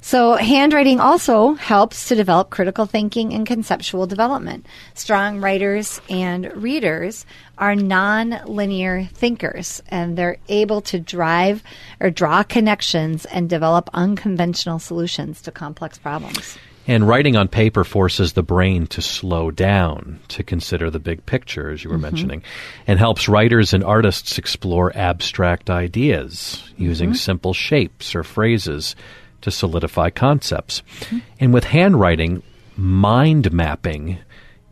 So 0.00 0.34
handwriting 0.34 1.00
also 1.00 1.54
helps 1.54 2.08
to 2.08 2.14
develop 2.14 2.50
critical 2.50 2.84
thinking 2.84 3.32
and 3.32 3.46
conceptual 3.46 4.06
development. 4.06 4.66
Strong 4.92 5.40
writers 5.40 5.98
and 6.10 6.54
readers 6.54 7.24
are 7.56 7.74
non-linear 7.74 9.08
thinkers 9.14 9.82
and 9.88 10.14
they're 10.18 10.36
able 10.50 10.82
to 10.82 11.00
drive 11.00 11.62
or 12.00 12.10
draw 12.10 12.42
connections 12.42 13.24
and 13.24 13.48
develop 13.48 13.88
unconventional 13.94 14.78
solutions 14.78 15.40
to 15.40 15.50
complex 15.50 15.96
problems. 15.96 16.58
And 16.86 17.08
writing 17.08 17.34
on 17.36 17.48
paper 17.48 17.82
forces 17.82 18.34
the 18.34 18.42
brain 18.42 18.86
to 18.88 19.00
slow 19.00 19.50
down, 19.50 20.20
to 20.28 20.42
consider 20.42 20.90
the 20.90 20.98
big 20.98 21.24
picture, 21.24 21.70
as 21.70 21.82
you 21.82 21.90
were 21.90 21.96
mm-hmm. 21.96 22.02
mentioning, 22.02 22.42
and 22.86 22.98
helps 22.98 23.28
writers 23.28 23.72
and 23.72 23.82
artists 23.82 24.36
explore 24.36 24.94
abstract 24.94 25.70
ideas 25.70 26.72
using 26.76 27.10
mm-hmm. 27.10 27.16
simple 27.16 27.54
shapes 27.54 28.14
or 28.14 28.22
phrases 28.22 28.94
to 29.40 29.50
solidify 29.50 30.10
concepts. 30.10 30.82
Mm-hmm. 31.00 31.18
And 31.40 31.54
with 31.54 31.64
handwriting, 31.64 32.42
mind 32.76 33.52
mapping 33.52 34.18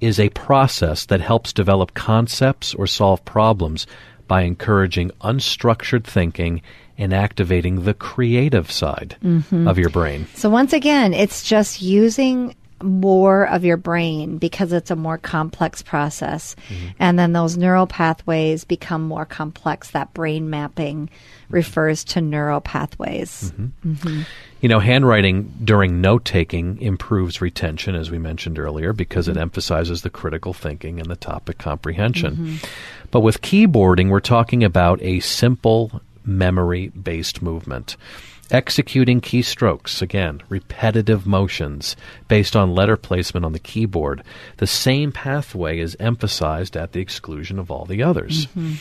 is 0.00 0.19
a 0.19 0.28
process 0.31 1.07
that 1.07 1.21
helps 1.21 1.52
develop 1.52 1.95
concepts 1.95 2.75
or 2.75 2.87
solve 2.87 3.25
problems 3.25 3.87
by 4.26 4.42
encouraging 4.42 5.11
unstructured 5.21 6.04
thinking 6.04 6.61
and 7.02 7.12
activating 7.12 7.82
the 7.82 7.94
creative 7.94 8.71
side 8.71 9.16
mm-hmm. 9.23 9.66
of 9.66 9.78
your 9.78 9.90
brain. 9.90 10.26
So 10.35 10.49
once 10.49 10.73
again, 10.73 11.12
it's 11.12 11.42
just 11.42 11.82
using 11.82 12.54
more 12.82 13.47
of 13.47 13.64
your 13.64 13.76
brain 13.76 14.38
because 14.38 14.73
it's 14.73 14.90
a 14.90 14.97
more 14.97 15.18
complex 15.18 15.82
process. 15.82 16.56
Mm-hmm. 16.68 16.87
And 16.99 17.18
then 17.18 17.32
those 17.32 17.56
neural 17.56 17.87
pathways 17.87 18.64
become 18.64 19.02
more 19.02 19.25
complex. 19.25 19.90
That 19.90 20.12
brain 20.14 20.50
mapping 20.50 21.11
refers 21.49 22.04
to 22.04 22.21
neural 22.21 22.61
pathways. 22.61 23.52
Mm-hmm. 23.87 24.23
You 24.61 24.68
know, 24.68 24.80
handwriting 24.80 25.52
during 25.62 26.00
note 26.00 26.25
taking 26.25 26.80
improves 26.80 27.40
retention, 27.40 27.94
as 27.94 28.11
we 28.11 28.18
mentioned 28.18 28.59
earlier, 28.59 28.92
because 28.92 29.28
it 29.28 29.37
emphasizes 29.37 30.02
the 30.02 30.11
critical 30.11 30.52
thinking 30.52 30.99
and 31.00 31.11
the 31.11 31.16
topic 31.16 31.59
comprehension. 31.59 32.59
But 33.11 33.21
with 33.21 33.42
keyboarding, 33.42 34.09
we're 34.09 34.21
talking 34.21 34.64
about 34.64 35.00
a 35.02 35.21
simple 35.21 36.00
memory 36.25 36.88
based 36.88 37.43
movement. 37.43 37.97
Executing 38.50 39.23
keystrokes, 39.23 40.02
again, 40.02 40.43
repetitive 40.50 41.26
motions 41.26 41.97
based 42.29 42.55
on 42.55 42.75
letter 42.75 42.99
placement 42.99 43.47
on 43.47 43.52
the 43.52 43.59
keyboard. 43.59 44.23
The 44.59 44.67
same 44.67 45.11
pathway 45.11 45.79
is 45.79 45.97
emphasized 45.99 46.76
at 46.76 46.93
the 46.93 47.00
exclusion 47.00 47.59
of 47.59 47.71
all 47.71 47.87
the 47.87 48.02
others. 48.02 48.47
Mm-hmm. 48.49 48.75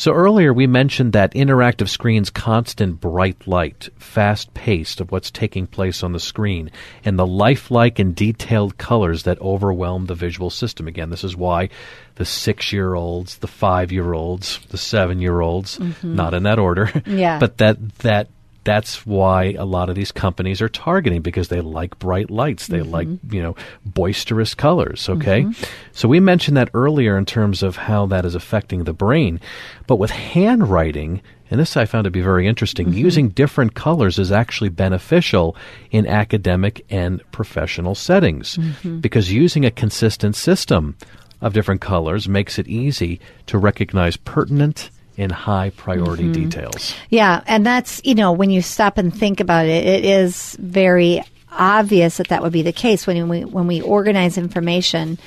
So 0.00 0.14
earlier 0.14 0.54
we 0.54 0.66
mentioned 0.66 1.12
that 1.12 1.34
interactive 1.34 1.90
screens 1.90 2.30
constant 2.30 3.02
bright 3.02 3.46
light, 3.46 3.90
fast 3.98 4.54
paced 4.54 5.02
of 5.02 5.12
what's 5.12 5.30
taking 5.30 5.66
place 5.66 6.02
on 6.02 6.12
the 6.12 6.18
screen, 6.18 6.70
and 7.04 7.18
the 7.18 7.26
lifelike 7.26 7.98
and 7.98 8.16
detailed 8.16 8.78
colors 8.78 9.24
that 9.24 9.38
overwhelm 9.42 10.06
the 10.06 10.14
visual 10.14 10.48
system. 10.48 10.88
Again, 10.88 11.10
this 11.10 11.22
is 11.22 11.36
why 11.36 11.68
the 12.14 12.24
six 12.24 12.72
year 12.72 12.94
olds, 12.94 13.36
the 13.36 13.46
five 13.46 13.92
year 13.92 14.14
olds, 14.14 14.58
the 14.70 14.78
seven 14.78 15.20
year 15.20 15.38
olds, 15.38 15.76
mm-hmm. 15.76 16.16
not 16.16 16.32
in 16.32 16.44
that 16.44 16.58
order. 16.58 16.90
Yeah. 17.04 17.38
But 17.40 17.58
that 17.58 17.98
that 17.98 18.28
that's 18.64 19.06
why 19.06 19.54
a 19.58 19.64
lot 19.64 19.88
of 19.88 19.94
these 19.94 20.12
companies 20.12 20.60
are 20.60 20.68
targeting 20.68 21.22
because 21.22 21.48
they 21.48 21.60
like 21.60 21.98
bright 21.98 22.30
lights. 22.30 22.66
They 22.66 22.80
mm-hmm. 22.80 22.90
like, 22.90 23.08
you 23.30 23.42
know, 23.42 23.56
boisterous 23.84 24.54
colors. 24.54 25.08
Okay. 25.08 25.42
Mm-hmm. 25.42 25.64
So 25.92 26.08
we 26.08 26.20
mentioned 26.20 26.56
that 26.56 26.70
earlier 26.74 27.16
in 27.16 27.24
terms 27.24 27.62
of 27.62 27.76
how 27.76 28.06
that 28.06 28.24
is 28.24 28.34
affecting 28.34 28.84
the 28.84 28.92
brain. 28.92 29.40
But 29.86 29.96
with 29.96 30.10
handwriting, 30.10 31.22
and 31.50 31.58
this 31.58 31.76
I 31.76 31.86
found 31.86 32.04
to 32.04 32.10
be 32.10 32.20
very 32.20 32.46
interesting, 32.46 32.88
mm-hmm. 32.88 32.98
using 32.98 33.28
different 33.30 33.74
colors 33.74 34.18
is 34.18 34.30
actually 34.30 34.70
beneficial 34.70 35.56
in 35.90 36.06
academic 36.06 36.84
and 36.90 37.22
professional 37.32 37.94
settings 37.94 38.58
because 39.00 39.32
using 39.32 39.64
a 39.64 39.70
consistent 39.70 40.36
system 40.36 40.96
of 41.40 41.54
different 41.54 41.80
colors 41.80 42.28
makes 42.28 42.58
it 42.58 42.68
easy 42.68 43.20
to 43.46 43.58
recognize 43.58 44.16
pertinent 44.16 44.90
and 45.20 45.30
high 45.32 45.70
priority 45.70 46.30
details. 46.32 46.94
Yeah, 47.08 47.42
and 47.46 47.64
that's, 47.64 48.00
you 48.04 48.14
know, 48.14 48.32
when 48.32 48.50
you 48.50 48.62
stop 48.62 48.98
and 48.98 49.14
think 49.14 49.40
about 49.40 49.66
it, 49.66 49.84
it 49.86 50.04
is 50.04 50.56
very 50.60 51.22
obvious 51.52 52.18
that 52.18 52.28
that 52.28 52.42
would 52.42 52.52
be 52.52 52.62
the 52.62 52.72
case 52.72 53.06
when 53.08 53.28
we 53.28 53.44
when 53.44 53.66
we 53.66 53.80
organize 53.82 54.38
information, 54.38 55.18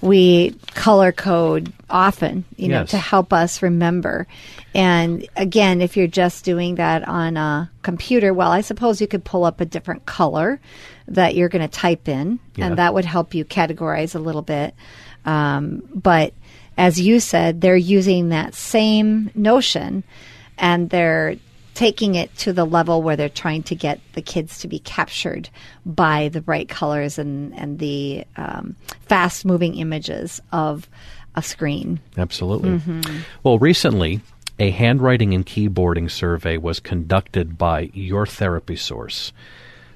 we 0.00 0.54
color 0.74 1.10
code 1.12 1.72
often, 1.90 2.44
you 2.56 2.68
know, 2.68 2.80
Yes. 2.80 2.90
to 2.90 2.98
help 2.98 3.32
us 3.32 3.62
remember. 3.62 4.26
And 4.74 5.26
again, 5.36 5.80
if 5.82 5.96
you're 5.96 6.06
just 6.06 6.44
doing 6.44 6.76
that 6.76 7.06
on 7.06 7.36
a 7.36 7.70
computer, 7.82 8.32
well, 8.32 8.50
I 8.52 8.60
suppose 8.62 9.00
you 9.00 9.06
could 9.08 9.24
pull 9.24 9.44
up 9.44 9.60
a 9.60 9.64
different 9.64 10.06
color 10.06 10.60
that 11.08 11.34
you're 11.34 11.48
going 11.48 11.68
to 11.68 11.68
type 11.68 12.08
in, 12.08 12.38
Yeah. 12.56 12.66
and 12.68 12.78
that 12.78 12.94
would 12.94 13.04
help 13.04 13.34
you 13.34 13.44
categorize 13.44 14.14
a 14.14 14.18
little 14.20 14.40
bit. 14.42 14.74
Um, 15.24 15.82
but 15.94 16.32
as 16.76 17.00
you 17.00 17.20
said, 17.20 17.60
they're 17.60 17.76
using 17.76 18.30
that 18.30 18.54
same 18.54 19.30
notion 19.34 20.04
and 20.58 20.90
they're 20.90 21.36
taking 21.74 22.14
it 22.14 22.34
to 22.36 22.52
the 22.52 22.64
level 22.64 23.02
where 23.02 23.16
they're 23.16 23.28
trying 23.28 23.62
to 23.62 23.74
get 23.74 24.00
the 24.12 24.22
kids 24.22 24.58
to 24.58 24.68
be 24.68 24.78
captured 24.78 25.48
by 25.86 26.28
the 26.28 26.40
bright 26.40 26.68
colors 26.68 27.18
and, 27.18 27.54
and 27.58 27.78
the 27.78 28.24
um, 28.36 28.76
fast 29.06 29.44
moving 29.44 29.76
images 29.76 30.40
of 30.52 30.88
a 31.34 31.42
screen. 31.42 31.98
Absolutely. 32.18 32.80
Well, 33.42 33.58
recently, 33.58 34.20
a 34.58 34.70
handwriting 34.70 35.32
and 35.32 35.46
keyboarding 35.46 36.10
survey 36.10 36.58
was 36.58 36.78
conducted 36.78 37.56
by 37.56 37.90
Your 37.94 38.26
Therapy 38.26 38.76
Source 38.76 39.32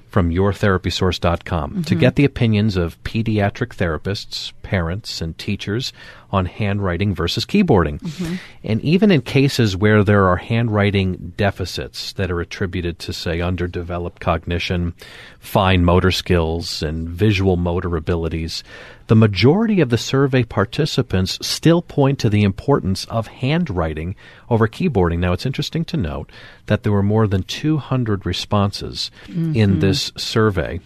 from 0.09 0.31
yourtherapysource.com 0.31 1.83
to 1.83 1.95
get 1.95 2.15
the 2.15 2.25
opinions 2.25 2.75
of 2.75 3.01
pediatric 3.03 3.75
therapists, 3.75 4.51
parents, 4.67 5.21
and 5.21 5.37
teachers 5.37 5.93
on 6.29 6.45
handwriting 6.45 7.15
versus 7.15 7.45
keyboarding. 7.45 8.01
Mm-hmm. 8.01 8.35
And 8.65 8.81
even 8.81 9.11
in 9.11 9.21
cases 9.21 9.77
where 9.77 10.03
there 10.03 10.27
are 10.27 10.35
handwriting 10.35 11.33
deficits 11.37 12.11
that 12.13 12.29
are 12.29 12.41
attributed 12.41 12.99
to, 12.99 13.13
say, 13.13 13.39
underdeveloped 13.39 14.19
cognition, 14.19 14.93
fine 15.39 15.85
motor 15.85 16.11
skills, 16.11 16.83
and 16.83 17.07
visual 17.07 17.55
motor 17.55 17.95
abilities, 17.95 18.61
the 19.07 19.15
majority 19.15 19.79
of 19.79 19.89
the 19.89 19.97
survey 19.97 20.43
participants 20.43 21.39
still 21.41 21.81
point 21.81 22.19
to 22.19 22.29
the 22.29 22.43
importance 22.43 23.05
of 23.05 23.27
handwriting 23.27 24.13
over 24.49 24.67
keyboarding. 24.67 25.19
Now, 25.19 25.31
it's 25.31 25.45
interesting 25.45 25.85
to 25.85 25.95
note 25.95 26.29
that 26.65 26.83
there 26.83 26.91
were 26.91 27.03
more 27.03 27.25
than 27.25 27.43
200 27.43 28.25
responses 28.25 29.11
in 29.29 29.53
mm-hmm. 29.53 29.79
this 29.79 30.11
survey. 30.17 30.81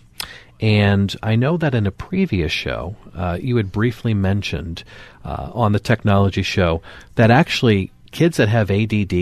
And 0.62 1.16
I 1.24 1.36
know 1.36 1.58
that 1.58 1.74
in 1.74 1.88
a 1.88 1.92
previous 1.92 2.52
show, 2.52 2.96
uh, 3.16 3.38
you 3.42 3.56
had 3.58 3.72
briefly 3.72 4.14
mentioned 4.14 4.84
uh, 5.26 5.50
on 5.54 5.72
the 5.72 5.80
technology 5.80 6.44
show 6.44 6.82
that 7.16 7.32
actually 7.32 7.92
kids 8.12 8.36
that 8.38 8.50
have 8.50 8.70
ADD, 8.70 9.14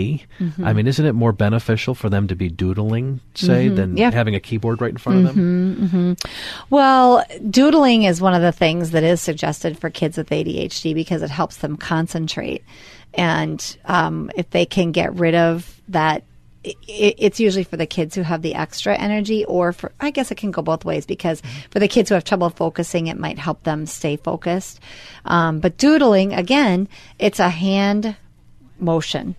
I 0.64 0.72
mean, 0.72 0.88
isn't 0.88 1.06
it 1.06 1.12
more 1.12 1.32
beneficial 1.32 1.94
for 1.94 2.10
them 2.10 2.26
to 2.26 2.34
be 2.34 2.48
doodling, 2.48 3.20
say, 3.36 3.68
than 3.68 3.96
Yeah. 3.96 4.10
having 4.10 4.34
a 4.34 4.40
keyboard 4.40 4.80
right 4.80 4.90
in 4.90 4.96
front 4.98 5.26
of 5.28 5.34
them? 5.36 6.16
Well, 6.70 7.24
doodling 7.48 8.02
is 8.02 8.20
one 8.20 8.34
of 8.34 8.42
the 8.42 8.50
things 8.52 8.90
that 8.90 9.04
is 9.04 9.20
suggested 9.20 9.78
for 9.78 9.90
kids 9.90 10.18
with 10.18 10.28
ADHD 10.30 10.92
because 10.92 11.22
it 11.22 11.30
helps 11.30 11.58
them 11.58 11.76
concentrate. 11.76 12.64
And 13.14 13.64
um, 13.84 14.30
if 14.36 14.50
they 14.50 14.66
can 14.66 14.90
get 14.90 15.14
rid 15.14 15.36
of 15.36 15.80
that, 15.88 16.24
it's 16.62 17.40
usually 17.40 17.64
for 17.64 17.76
the 17.76 17.86
kids 17.86 18.14
who 18.14 18.22
have 18.22 18.42
the 18.42 18.54
extra 18.54 18.94
energy, 18.94 19.44
or 19.46 19.72
for, 19.72 19.92
I 19.98 20.10
guess 20.10 20.30
it 20.30 20.36
can 20.36 20.50
go 20.50 20.62
both 20.62 20.84
ways 20.84 21.06
because 21.06 21.42
for 21.70 21.78
the 21.78 21.88
kids 21.88 22.08
who 22.08 22.14
have 22.14 22.24
trouble 22.24 22.50
focusing, 22.50 23.06
it 23.06 23.18
might 23.18 23.38
help 23.38 23.62
them 23.62 23.86
stay 23.86 24.16
focused. 24.16 24.80
Um, 25.24 25.60
but 25.60 25.78
doodling, 25.78 26.34
again, 26.34 26.88
it's 27.18 27.38
a 27.40 27.48
hand 27.48 28.14
motion, 28.78 29.36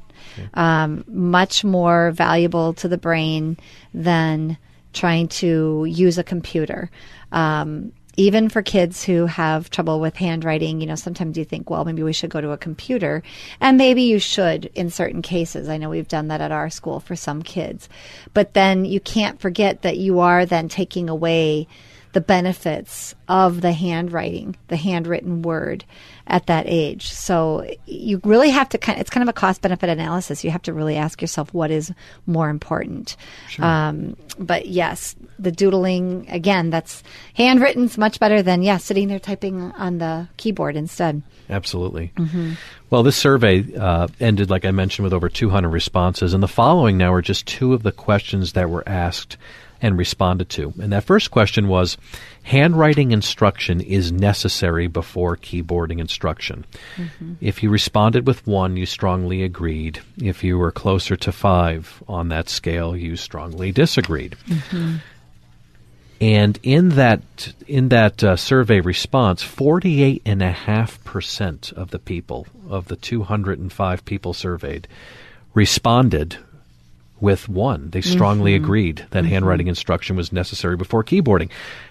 um, 0.55 1.03
much 1.07 1.63
more 1.63 2.11
valuable 2.11 2.73
to 2.75 2.87
the 2.87 2.97
brain 2.97 3.57
than 3.93 4.57
trying 4.93 5.27
to 5.27 5.85
use 5.87 6.17
a 6.17 6.23
computer. 6.23 6.89
Um, 7.31 7.93
even 8.17 8.49
for 8.49 8.61
kids 8.61 9.03
who 9.03 9.25
have 9.25 9.69
trouble 9.69 9.99
with 9.99 10.15
handwriting, 10.15 10.81
you 10.81 10.87
know, 10.87 10.95
sometimes 10.95 11.37
you 11.37 11.45
think, 11.45 11.69
well, 11.69 11.85
maybe 11.85 12.03
we 12.03 12.13
should 12.13 12.29
go 12.29 12.41
to 12.41 12.51
a 12.51 12.57
computer. 12.57 13.23
And 13.59 13.77
maybe 13.77 14.03
you 14.03 14.19
should 14.19 14.65
in 14.75 14.89
certain 14.89 15.21
cases. 15.21 15.69
I 15.69 15.77
know 15.77 15.89
we've 15.89 16.07
done 16.07 16.27
that 16.27 16.41
at 16.41 16.51
our 16.51 16.69
school 16.69 16.99
for 16.99 17.15
some 17.15 17.41
kids. 17.41 17.87
But 18.33 18.53
then 18.53 18.85
you 18.85 18.99
can't 18.99 19.39
forget 19.39 19.81
that 19.83 19.97
you 19.97 20.19
are 20.19 20.45
then 20.45 20.67
taking 20.67 21.09
away 21.09 21.67
the 22.13 22.21
benefits 22.21 23.15
of 23.27 23.61
the 23.61 23.71
handwriting, 23.71 24.55
the 24.67 24.75
handwritten 24.75 25.41
word 25.41 25.85
at 26.27 26.47
that 26.47 26.65
age. 26.67 27.11
So 27.11 27.65
you 27.85 28.19
really 28.23 28.49
have 28.49 28.69
to 28.69 28.77
kind 28.77 28.97
of, 28.97 29.01
it's 29.01 29.09
kind 29.09 29.21
of 29.21 29.29
a 29.29 29.33
cost 29.33 29.61
benefit 29.61 29.89
analysis. 29.89 30.43
You 30.43 30.51
have 30.51 30.61
to 30.63 30.73
really 30.73 30.97
ask 30.97 31.21
yourself 31.21 31.53
what 31.53 31.71
is 31.71 31.91
more 32.25 32.49
important. 32.49 33.15
Um, 33.59 34.17
but 34.37 34.67
yes, 34.67 35.15
the 35.39 35.51
doodling 35.51 36.27
again, 36.29 36.69
that's 36.69 37.03
handwritten's 37.33 37.97
much 37.97 38.19
better 38.19 38.41
than 38.41 38.61
yeah, 38.61 38.77
sitting 38.77 39.07
there 39.07 39.19
typing 39.19 39.71
on 39.73 39.97
the 39.97 40.27
keyboard 40.37 40.75
instead. 40.75 41.21
Absolutely. 41.49 42.11
Well, 42.89 43.03
this 43.03 43.15
survey 43.15 43.65
uh, 43.75 44.07
ended, 44.19 44.49
like 44.49 44.65
I 44.65 44.71
mentioned, 44.71 45.03
with 45.05 45.13
over 45.13 45.29
200 45.29 45.69
responses, 45.69 46.33
and 46.33 46.43
the 46.43 46.47
following 46.47 46.97
now 46.97 47.13
are 47.13 47.21
just 47.21 47.45
two 47.45 47.73
of 47.73 47.83
the 47.83 47.91
questions 47.91 48.53
that 48.53 48.69
were 48.69 48.87
asked 48.87 49.37
and 49.81 49.97
responded 49.97 50.49
to. 50.49 50.73
And 50.79 50.91
that 50.93 51.03
first 51.03 51.31
question 51.31 51.67
was 51.67 51.97
handwriting 52.43 53.11
instruction 53.11 53.81
is 53.81 54.11
necessary 54.11 54.87
before 54.87 55.37
keyboarding 55.37 55.99
instruction. 55.99 56.65
If 57.41 57.63
you 57.63 57.69
responded 57.69 58.27
with 58.27 58.45
one, 58.45 58.77
you 58.77 58.85
strongly 58.85 59.43
agreed. 59.43 59.99
If 60.21 60.43
you 60.43 60.57
were 60.57 60.71
closer 60.71 61.15
to 61.17 61.31
five 61.31 62.03
on 62.07 62.29
that 62.29 62.49
scale, 62.49 62.95
you 62.95 63.15
strongly 63.15 63.71
disagreed. 63.71 64.35
And 66.19 66.59
in 66.61 66.89
that 66.89 67.53
in 67.67 67.89
that 67.89 68.23
uh, 68.23 68.35
survey 68.35 68.79
response, 68.79 69.41
forty 69.41 70.03
eight 70.03 70.21
and 70.23 70.43
a 70.43 70.51
half 70.51 71.03
percent 71.03 71.73
of 71.75 71.89
the 71.89 71.97
people 71.97 72.45
of 72.69 72.89
the 72.89 72.95
two 72.95 73.23
hundred 73.23 73.57
and 73.57 73.73
five 73.73 74.05
people 74.05 74.33
surveyed 74.33 74.87
responded 75.55 76.37
with 77.21 77.47
one. 77.47 77.89
They 77.91 78.01
strongly 78.01 78.55
mm-hmm. 78.55 78.63
agreed 78.63 78.97
that 79.11 79.23
mm-hmm. 79.23 79.27
handwriting 79.27 79.67
instruction 79.67 80.15
was 80.15 80.33
necessary 80.33 80.75
before 80.75 81.03
keyboarding. 81.03 81.49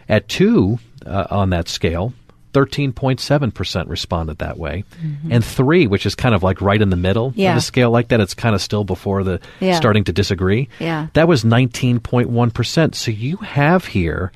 At 0.08 0.28
two 0.28 0.78
uh, 1.06 1.26
on 1.30 1.50
that 1.50 1.68
scale, 1.68 2.12
13.7% 2.52 3.88
responded 3.88 4.38
that 4.38 4.58
way. 4.58 4.84
Mm-hmm. 5.02 5.32
And 5.32 5.44
three, 5.44 5.86
which 5.86 6.04
is 6.04 6.14
kind 6.14 6.34
of 6.34 6.42
like 6.42 6.60
right 6.60 6.82
in 6.82 6.90
the 6.90 6.96
middle 6.96 7.32
Yeah. 7.36 7.50
of 7.50 7.54
the 7.56 7.60
scale 7.60 7.90
like 7.90 8.08
that, 8.08 8.20
it's 8.20 8.34
kind 8.34 8.54
of 8.54 8.60
still 8.60 8.84
before 8.84 9.22
the 9.22 9.40
Yeah. 9.60 9.76
starting 9.76 10.04
to 10.04 10.12
disagree. 10.12 10.68
Yeah. 10.78 11.06
That 11.14 11.28
was 11.28 11.44
19.1%. 11.44 12.94
So 12.94 13.10
you 13.10 13.36
have 13.36 13.86
here 13.86 14.32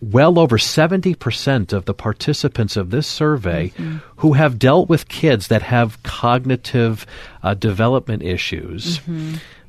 well 0.00 0.38
over 0.38 0.58
70% 0.58 1.72
of 1.72 1.84
the 1.84 1.94
participants 1.94 2.76
of 2.76 2.90
this 2.90 3.06
survey 3.06 3.72
who 4.16 4.34
have 4.34 4.58
dealt 4.58 4.88
with 4.88 5.08
kids 5.08 5.48
that 5.48 5.62
have 5.62 6.00
cognitive 6.04 7.04
uh, 7.42 7.54
development 7.54 8.22
issues 8.22 9.00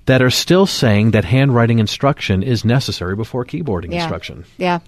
that 0.09 0.23
are 0.23 0.31
still 0.31 0.65
saying 0.65 1.11
that 1.11 1.23
handwriting 1.23 1.77
instruction 1.77 2.41
is 2.41 2.65
necessary 2.65 3.15
before 3.15 3.45
keyboarding 3.45 3.91
instruction. 3.91 4.43
Yeah. 4.57 4.79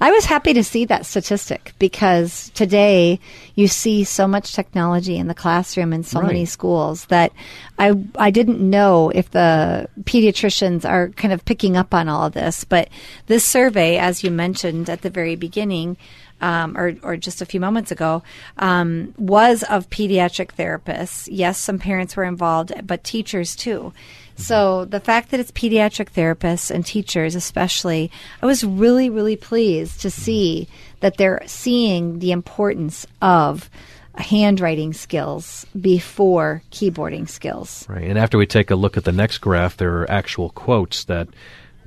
I 0.00 0.12
was 0.12 0.24
happy 0.24 0.52
to 0.52 0.62
see 0.62 0.84
that 0.84 1.04
statistic 1.04 1.72
because 1.80 2.50
today 2.50 3.18
you 3.56 3.66
see 3.66 4.04
so 4.04 4.28
much 4.28 4.52
technology 4.52 5.16
in 5.16 5.26
the 5.26 5.34
classroom 5.34 5.92
in 5.92 6.04
so 6.04 6.22
many 6.22 6.44
schools 6.44 7.06
that 7.06 7.32
I 7.76 8.00
I 8.14 8.30
didn't 8.30 8.60
know 8.60 9.10
if 9.10 9.32
the 9.32 9.88
pediatricians 10.04 10.88
are 10.88 11.08
kind 11.08 11.34
of 11.34 11.44
picking 11.44 11.76
up 11.76 11.92
on 11.92 12.08
all 12.08 12.26
of 12.26 12.34
this. 12.34 12.62
But 12.62 12.88
this 13.26 13.44
survey, 13.44 13.98
as 13.98 14.22
you 14.22 14.30
mentioned 14.30 14.88
at 14.88 15.02
the 15.02 15.10
very 15.10 15.34
beginning, 15.34 15.96
um, 16.40 16.78
or, 16.78 16.94
or 17.02 17.16
just 17.16 17.42
a 17.42 17.46
few 17.46 17.58
moments 17.58 17.90
ago, 17.90 18.22
um, 18.58 19.12
was 19.18 19.64
of 19.64 19.90
pediatric 19.90 20.52
therapists. 20.54 21.28
Yes, 21.28 21.58
some 21.58 21.80
parents 21.80 22.14
were 22.14 22.22
involved, 22.22 22.72
but 22.86 23.02
teachers 23.02 23.56
too. 23.56 23.92
So 24.38 24.84
the 24.84 25.00
fact 25.00 25.30
that 25.30 25.40
it's 25.40 25.50
pediatric 25.50 26.12
therapists 26.12 26.70
and 26.70 26.86
teachers, 26.86 27.34
especially, 27.34 28.10
I 28.40 28.46
was 28.46 28.64
really, 28.64 29.10
really 29.10 29.36
pleased 29.36 30.00
to 30.02 30.10
see 30.10 30.68
that 31.00 31.16
they're 31.16 31.42
seeing 31.46 32.20
the 32.20 32.32
importance 32.32 33.06
of 33.20 33.68
handwriting 34.14 34.92
skills 34.92 35.66
before 35.80 36.62
keyboarding 36.70 37.28
skills. 37.28 37.86
Right. 37.88 38.04
And 38.04 38.18
after 38.18 38.38
we 38.38 38.46
take 38.46 38.70
a 38.70 38.76
look 38.76 38.96
at 38.96 39.04
the 39.04 39.12
next 39.12 39.38
graph, 39.38 39.76
there 39.76 39.98
are 39.98 40.10
actual 40.10 40.50
quotes 40.50 41.04
that 41.04 41.28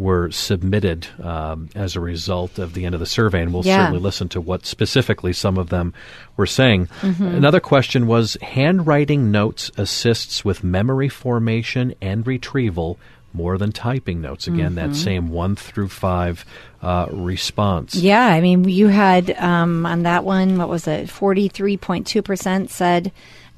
were 0.02 0.32
submitted 0.32 1.06
um, 1.24 1.70
as 1.76 1.96
a 1.96 2.00
result 2.00 2.58
of 2.58 2.74
the 2.74 2.86
end 2.86 2.96
of 2.96 3.00
the 3.00 3.06
survey, 3.06 3.42
and 3.44 3.54
we'll 3.54 3.64
Yeah. 3.66 3.78
certainly 3.78 4.00
listen 4.02 4.28
to 4.30 4.42
what 4.42 4.66
specifically 4.66 5.32
some 5.32 5.60
of 5.60 5.70
them 5.70 5.94
were 6.38 6.48
saying. 6.48 6.88
Mm-hmm. 7.02 7.28
Another 7.28 7.60
question 7.60 8.08
was 8.08 8.36
handwriting 8.42 9.30
notes 9.30 9.70
assists 9.78 10.44
with 10.44 10.64
memory 10.64 11.08
formation 11.10 11.94
and 12.02 12.26
retrieval 12.26 12.98
more 13.34 13.58
than 13.58 13.72
typing 13.72 14.22
notes. 14.22 14.48
Again, 14.48 14.76
that 14.76 14.96
same 14.96 15.30
one 15.30 15.56
through 15.56 15.88
five 15.90 16.44
uh, 16.82 17.06
response. 17.12 17.96
Mm-hmm. 17.96 18.06
Yeah, 18.08 18.26
I 18.26 18.42
mean, 18.42 18.64
you 18.68 18.88
had 18.88 19.30
um, 19.38 19.86
on 19.86 20.04
that 20.04 20.24
one, 20.26 20.58
what 20.58 20.68
was 20.68 20.88
it? 20.88 21.10
Forty-three 21.10 21.78
point 21.78 22.08
two 22.08 22.22
percent 22.24 22.72
said 22.72 23.12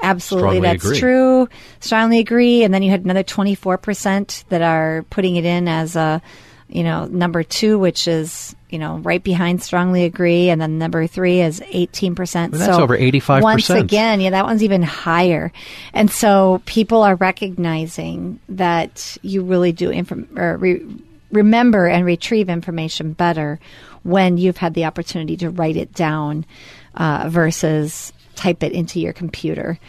absolutely 0.04 0.58
Strongly 0.58 0.68
that's 0.68 0.86
agree. 0.86 1.00
true. 1.00 1.50
Strongly 1.80 2.20
agree, 2.20 2.64
and 2.64 2.74
then 2.74 2.84
you 2.84 2.92
had 2.92 3.04
another 3.04 3.24
twenty-four 3.24 3.78
percent 3.78 4.44
that 4.50 4.62
are 4.62 5.06
putting 5.10 5.36
it 5.36 5.46
in 5.46 5.68
as 5.68 5.96
a, 5.96 6.22
you 6.70 6.84
know, 6.84 7.06
number 7.06 7.44
two, 7.44 7.80
which 7.80 8.08
is 8.08 8.56
you 8.70 8.80
know 8.80 8.98
right 8.98 9.24
behind 9.24 9.64
strongly 9.64 10.04
agree, 10.04 10.50
and 10.50 10.62
then 10.62 10.78
number 10.78 11.08
three 11.08 11.42
is 11.42 11.62
eighteen 11.68 12.16
percent. 12.16 12.52
Well, 12.54 12.60
that's 12.60 12.80
over 12.80 12.98
85%. 12.98 13.42
Once 13.42 13.70
again, 13.70 14.22
yeah, 14.22 14.32
that 14.32 14.46
one's 14.46 14.64
even 14.64 14.84
higher, 14.84 15.52
and 15.94 16.12
so 16.12 16.62
people 16.66 17.02
are 17.04 17.16
recognizing 17.16 18.40
that 18.50 19.18
you 19.22 19.44
really 19.44 19.72
do 19.72 19.90
inform. 19.90 20.28
Re- 20.32 20.86
remember 21.32 21.88
and 21.88 22.06
retrieve 22.06 22.48
information 22.48 23.12
better 23.14 23.60
when 24.04 24.38
you've 24.38 24.58
had 24.58 24.76
the 24.76 24.86
opportunity 24.86 25.36
to 25.38 25.50
write 25.50 25.76
it 25.76 25.94
down 25.94 26.46
uh, 26.96 27.28
versus 27.30 28.14
type 28.44 28.62
it 28.62 28.74
into 28.74 29.00
your 29.00 29.14
computer. 29.14 29.80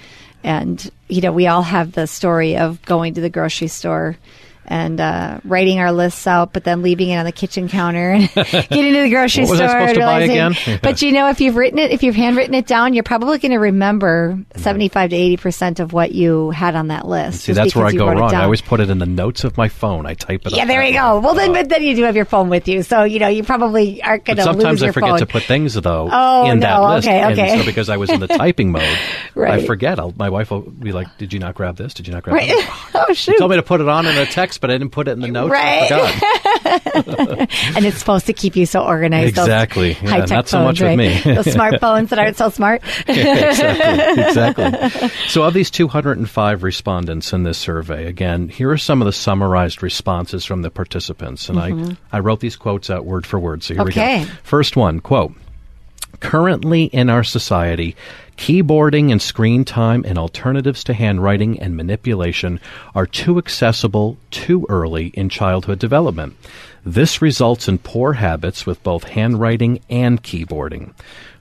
And, 0.45 0.91
you 1.09 1.21
know, 1.21 1.33
we 1.33 1.49
all 1.49 1.63
have 1.63 1.93
the 1.93 2.07
story 2.07 2.57
of 2.57 2.81
going 2.83 3.15
to 3.15 3.21
the 3.21 3.31
grocery 3.31 3.67
store 3.67 4.17
and 4.67 5.01
uh, 5.01 5.41
writing 5.45 5.79
our 5.79 5.93
lists 5.93 6.27
out, 6.27 6.53
but 6.53 6.65
then 6.65 6.83
leaving 6.83 7.11
it 7.11 7.17
on 7.17 7.25
the 7.25 7.33
kitchen 7.33 7.69
counter 7.69 8.11
and 8.13 8.29
getting 8.35 8.93
to 8.95 9.03
the 9.03 9.11
grocery 9.11 9.47
store. 9.47 9.61
And 9.63 9.97
realizing- 9.97 10.79
but 10.83 11.03
you 11.03 11.13
know, 11.13 11.29
if 11.29 11.41
you've 11.41 11.57
written 11.57 11.79
it, 11.79 11.91
if 11.91 12.03
you've 12.03 12.15
handwritten 12.15 12.55
it 12.55 12.67
down, 12.67 12.95
you're 12.95 13.03
probably 13.05 13.39
going 13.39 13.53
to 13.53 13.59
remember 13.59 14.39
75 14.57 15.11
to 15.11 15.17
80 15.17 15.37
percent 15.37 15.81
of 15.81 15.93
what 15.93 16.13
you 16.13 16.51
had 16.51 16.75
on 16.77 16.89
that 16.89 17.07
list. 17.07 17.43
See, 17.43 17.53
that's 17.53 17.75
where 17.77 17.87
I 17.87 17.93
go 17.93 18.07
wrong. 18.07 18.35
I 18.35 18.45
always 18.45 18.61
put 18.63 18.81
it 18.81 18.91
in 18.91 18.99
the 18.99 19.07
notes 19.07 19.45
of 19.45 19.57
my 19.57 19.69
phone. 19.69 20.07
I 20.07 20.15
type 20.15 20.47
it 20.47 20.55
Yeah, 20.57 20.65
there 20.65 20.81
that 20.81 20.89
you 20.89 20.95
go. 20.95 21.21
Well, 21.21 21.35
then, 21.35 21.53
but 21.53 21.69
then 21.69 21.83
you 21.83 21.95
do 21.95 22.03
have 22.05 22.17
your 22.17 22.25
phone 22.25 22.49
with 22.49 22.69
you, 22.69 22.83
so 22.83 23.05
you 23.05 23.19
know 23.19 23.29
you 23.29 23.45
probably 23.45 24.03
aren't 24.03 24.25
going 24.25 24.37
to 24.39 24.43
sometimes 24.45 24.83
I 24.83 24.91
forget 24.93 25.11
phone. 25.11 25.19
to 25.21 25.27
put 25.27 25.43
things 25.45 25.75
though 25.75 26.09
Oh, 26.11 26.51
in 26.51 26.61
that 26.61 26.79
no, 26.81 26.89
list, 26.95 27.07
okay, 27.09 27.21
and 27.21 27.33
okay. 27.39 27.59
so 27.59 27.65
because 27.65 27.89
I 27.89 27.97
was 27.97 28.11
in 28.11 28.21
the 28.21 28.29
typing 28.29 28.73
mode, 28.73 28.99
I 29.37 29.63
forget. 29.67 29.99
I'll, 29.99 30.13
my 30.17 30.31
wife 30.31 30.51
will 30.51 30.61
be 30.63 30.93
like, 30.93 31.07
"Did 31.19 31.33
you 31.33 31.39
not 31.39 31.55
grab 31.55 31.77
this? 31.77 31.95
Did 31.95 32.07
you 32.07 32.13
not 32.15 32.23
grab 32.23 32.37
Right. 32.37 32.49
that?" 32.49 32.91
oh 33.09 33.13
shoot! 33.15 33.37
told 33.39 33.51
me 33.51 33.57
to 33.57 33.63
put 33.63 33.81
it 33.81 33.89
on 33.89 34.07
in 34.07 34.17
a 34.17 34.27
text, 34.27 34.54
but 34.59 34.71
I 34.71 34.75
didn't 34.75 34.91
put 34.93 35.09
it 35.09 35.13
in 35.13 35.21
the 35.21 35.29
notes. 35.29 35.51
Right. 35.53 35.91
And 37.77 37.85
it's 37.85 37.99
supposed 37.99 38.27
to 38.27 38.33
keep 38.33 38.57
you 38.57 38.67
so 38.67 38.83
organized. 38.85 39.29
Exactly. 39.39 39.91
Yeah, 39.93 40.09
high-tech 40.11 40.31
not 40.31 40.49
so 40.49 40.59
phones, 40.59 40.67
much 40.67 40.81
with 40.81 40.89
right? 40.89 40.99
me. 41.27 41.35
those 41.35 41.47
smartphones 41.47 42.09
that 42.11 42.19
aren't 42.19 42.37
so 42.37 42.49
smart. 42.51 42.83
exactly. 43.07 44.23
Exactly. 44.25 45.09
So, 45.29 45.43
of 45.45 45.55
these 45.55 45.71
205 45.71 46.63
respondents 46.63 47.33
in 47.33 47.43
this 47.43 47.59
survey, 47.59 48.07
again, 48.07 48.49
here 48.49 48.71
are 48.71 48.79
some 48.79 49.03
of 49.03 49.07
the 49.07 49.13
summarized 49.13 49.83
responses 49.83 50.45
from 50.45 50.63
the 50.63 50.71
participants, 50.71 51.49
and 51.49 51.59
I 51.59 51.97
I 52.13 52.21
wrote 52.21 52.41
these 52.41 52.57
quotes 52.57 52.91
out 52.91 53.05
word 53.05 53.27
for 53.27 53.39
word. 53.39 53.63
So 53.63 53.75
here 53.75 53.83
Mm-hmm. 53.85 53.89
Okay. 53.99 54.21
we 54.21 54.27
go. 54.27 54.33
First 54.45 54.77
one 54.77 55.01
quote. 55.01 55.35
Currently 56.25 56.85
in 56.85 57.11
our 57.11 57.23
society, 57.23 57.95
Keyboarding 58.39 59.13
and 59.13 59.23
screen 59.23 59.65
time 59.65 60.05
and 60.07 60.19
alternatives 60.19 60.83
to 60.85 60.95
handwriting 60.95 61.61
and 61.61 61.77
manipulation 61.77 62.61
are 62.95 63.07
too 63.07 63.39
accessible 63.39 64.17
too 64.31 64.67
early 64.69 65.09
in 65.09 65.29
childhood 65.29 65.79
development. 65.79 66.37
This 66.85 67.23
results 67.23 67.69
in 67.69 67.79
poor 67.79 68.15
habits 68.15 68.67
with 68.67 68.83
both 68.83 69.05
handwriting 69.05 69.81
and 69.89 70.23
keyboarding. 70.23 70.95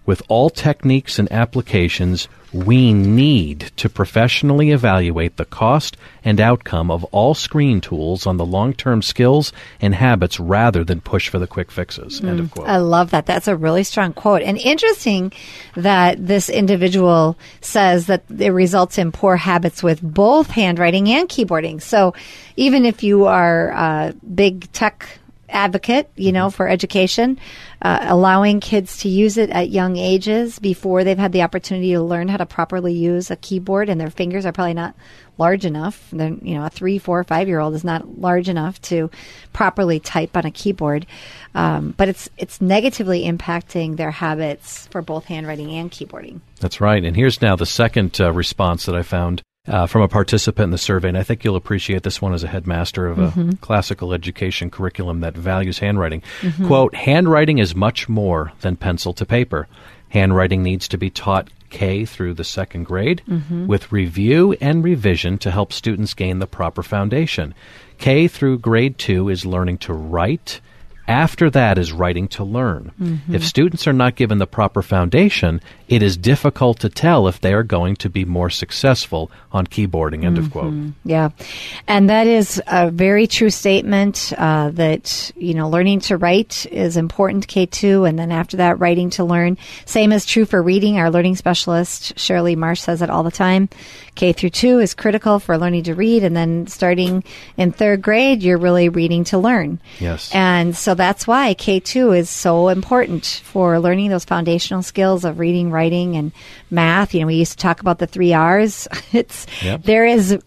With 0.05 0.21
all 0.27 0.49
techniques 0.49 1.17
and 1.17 1.31
applications, 1.31 2.27
we 2.53 2.93
need 2.93 3.71
to 3.77 3.89
professionally 3.89 4.71
evaluate 4.71 5.37
the 5.37 5.45
cost 5.45 5.97
and 6.23 6.39
outcome 6.39 6.91
of 6.91 7.03
all 7.05 7.33
screen 7.33 7.81
tools 7.81 8.27
on 8.27 8.37
the 8.37 8.45
long 8.45 8.73
term 8.73 9.01
skills 9.01 9.51
and 9.81 9.95
habits 9.95 10.39
rather 10.39 10.83
than 10.83 11.01
push 11.01 11.29
for 11.29 11.39
the 11.39 11.47
quick 11.47 11.71
fixes. 11.71 12.21
End 12.21 12.39
of 12.39 12.47
mm. 12.47 12.51
quote. 12.51 12.67
I 12.67 12.77
love 12.77 13.11
that. 13.11 13.25
That's 13.25 13.47
a 13.47 13.55
really 13.55 13.83
strong 13.83 14.13
quote. 14.13 14.43
And 14.43 14.57
interesting 14.57 15.33
that 15.75 16.25
this 16.25 16.49
individual 16.49 17.37
says 17.61 18.07
that 18.07 18.23
it 18.29 18.49
results 18.49 18.97
in 18.97 19.11
poor 19.11 19.35
habits 19.35 19.81
with 19.81 20.01
both 20.01 20.51
handwriting 20.51 21.09
and 21.09 21.27
keyboarding. 21.27 21.81
So 21.81 22.13
even 22.55 22.85
if 22.85 23.03
you 23.03 23.25
are 23.25 23.69
a 23.71 24.13
big 24.33 24.71
tech 24.71 25.19
advocate, 25.53 26.09
you 26.15 26.31
know, 26.31 26.49
for 26.49 26.67
education, 26.67 27.39
uh, 27.81 27.99
allowing 28.01 28.59
kids 28.59 28.97
to 28.99 29.09
use 29.09 29.37
it 29.37 29.49
at 29.49 29.69
young 29.69 29.97
ages 29.97 30.59
before 30.59 31.03
they've 31.03 31.17
had 31.17 31.31
the 31.31 31.43
opportunity 31.43 31.91
to 31.91 32.01
learn 32.01 32.27
how 32.27 32.37
to 32.37 32.45
properly 32.45 32.93
use 32.93 33.31
a 33.31 33.35
keyboard 33.35 33.89
and 33.89 34.01
their 34.01 34.09
fingers 34.09 34.45
are 34.45 34.51
probably 34.51 34.73
not 34.73 34.95
large 35.37 35.65
enough. 35.65 36.09
They're, 36.11 36.33
you 36.41 36.55
know, 36.55 36.65
a 36.65 36.69
three, 36.69 36.99
four, 36.99 37.23
five 37.23 37.47
year 37.47 37.59
old 37.59 37.73
is 37.73 37.83
not 37.83 38.19
large 38.19 38.49
enough 38.49 38.81
to 38.83 39.09
properly 39.51 39.99
type 39.99 40.35
on 40.35 40.45
a 40.45 40.51
keyboard. 40.51 41.05
Um, 41.55 41.93
but 41.97 42.09
it's, 42.09 42.29
it's 42.37 42.61
negatively 42.61 43.23
impacting 43.23 43.97
their 43.97 44.11
habits 44.11 44.87
for 44.87 45.01
both 45.01 45.25
handwriting 45.25 45.71
and 45.71 45.91
keyboarding. 45.91 46.41
That's 46.59 46.81
right. 46.81 47.03
And 47.03 47.15
here's 47.15 47.41
now 47.41 47.55
the 47.55 47.65
second 47.65 48.19
uh, 48.19 48.31
response 48.31 48.85
that 48.85 48.95
I 48.95 49.03
found 49.03 49.41
uh, 49.67 49.87
from 49.87 50.01
a 50.01 50.07
participant 50.07 50.65
in 50.65 50.71
the 50.71 50.77
survey. 50.77 51.09
And 51.09 51.17
I 51.17 51.23
think 51.23 51.43
you'll 51.43 51.55
appreciate 51.55 52.03
this 52.03 52.21
one 52.21 52.33
as 52.33 52.43
a 52.43 52.47
headmaster 52.47 53.07
of 53.07 53.19
a 53.19 53.27
mm-hmm. 53.27 53.51
classical 53.61 54.13
education 54.13 54.69
curriculum 54.69 55.21
that 55.21 55.35
values 55.35 55.79
handwriting. 55.79 56.21
Mm-hmm. 56.41 56.67
Quote 56.67 56.95
Handwriting 56.95 57.59
is 57.59 57.75
much 57.75 58.09
more 58.09 58.51
than 58.61 58.75
pencil 58.75 59.13
to 59.13 59.25
paper. 59.25 59.67
Handwriting 60.09 60.61
needs 60.63 60.87
to 60.89 60.97
be 60.97 61.09
taught 61.09 61.49
K 61.69 62.05
through 62.05 62.35
the 62.35 62.43
second 62.43 62.83
grade 62.83 63.23
mm-hmm. 63.27 63.65
with 63.65 63.91
review 63.91 64.53
and 64.61 64.83
revision 64.83 65.37
to 65.39 65.49
help 65.49 65.73
students 65.73 66.13
gain 66.13 66.39
the 66.39 66.47
proper 66.47 66.83
foundation. 66.83 67.55
K 67.97 68.27
through 68.27 68.59
grade 68.59 68.97
two 68.97 69.29
is 69.29 69.45
learning 69.45 69.79
to 69.79 69.93
write. 69.93 70.61
After 71.07 71.49
that 71.49 71.77
is 71.77 71.91
writing 71.91 72.27
to 72.29 72.43
learn. 72.43 72.91
If 73.29 73.43
students 73.45 73.87
are 73.87 73.93
not 73.93 74.15
given 74.15 74.37
the 74.37 74.47
proper 74.47 74.81
foundation, 74.81 75.59
it 75.87 76.01
is 76.01 76.15
difficult 76.17 76.79
to 76.79 76.89
tell 76.89 77.27
if 77.27 77.41
they 77.41 77.53
are 77.53 77.63
going 77.63 77.97
to 77.97 78.09
be 78.09 78.25
more 78.25 78.49
successful 78.49 79.29
on 79.51 79.67
keyboarding. 79.67 80.23
End 80.23 80.37
of 80.37 80.49
quote. 80.49 80.73
Yeah. 81.03 81.29
And 81.87 82.09
that 82.09 82.25
is 82.25 82.61
a 82.67 82.89
very 82.89 83.27
true 83.27 83.49
statement 83.49 84.33
uh, 84.37 84.71
that, 84.71 85.31
you 85.35 85.53
know, 85.53 85.69
learning 85.69 85.99
to 86.01 86.17
write 86.17 86.65
is 86.67 86.97
important 86.97 87.47
K2. 87.47 88.07
And 88.07 88.17
then 88.17 88.31
after 88.31 88.57
that, 88.57 88.79
writing 88.79 89.09
to 89.11 89.23
learn. 89.23 89.57
Same 89.85 90.11
is 90.11 90.25
true 90.25 90.45
for 90.45 90.63
reading. 90.63 90.97
Our 90.97 91.11
learning 91.11 91.35
specialist, 91.35 92.17
Shirley 92.17 92.55
Marsh, 92.55 92.81
says 92.81 93.01
it 93.01 93.09
all 93.09 93.23
the 93.23 93.31
time. 93.31 93.69
K 94.15 94.31
through 94.31 94.51
two 94.51 94.79
is 94.79 94.93
critical 94.93 95.39
for 95.39 95.57
learning 95.57 95.83
to 95.83 95.95
read. 95.95 96.23
And 96.23 96.35
then 96.35 96.67
starting 96.67 97.23
in 97.57 97.71
third 97.71 98.01
grade, 98.01 98.41
you're 98.41 98.57
really 98.57 98.89
reading 98.89 99.23
to 99.25 99.37
learn. 99.37 99.79
Yes. 99.99 100.33
And 100.33 100.75
so 100.75 100.92
that's 100.93 101.25
why 101.27 101.53
K2 101.53 102.17
is 102.17 102.29
so 102.29 102.69
important 102.69 103.41
for 103.43 103.79
learning 103.79 104.09
those 104.09 104.25
foundational 104.25 104.81
skills 104.83 105.25
of 105.25 105.39
reading, 105.39 105.71
writing, 105.71 106.15
and 106.15 106.31
math. 106.71 107.13
You 107.13 107.21
know, 107.21 107.27
we 107.27 107.35
used 107.35 107.53
to 107.53 107.57
talk 107.57 107.81
about 107.81 107.99
the 107.99 108.07
three 108.07 108.33
R's. 108.33 108.87
It's, 109.13 109.45
Yep. 109.63 109.83
there 109.83 110.05
is 110.05 110.39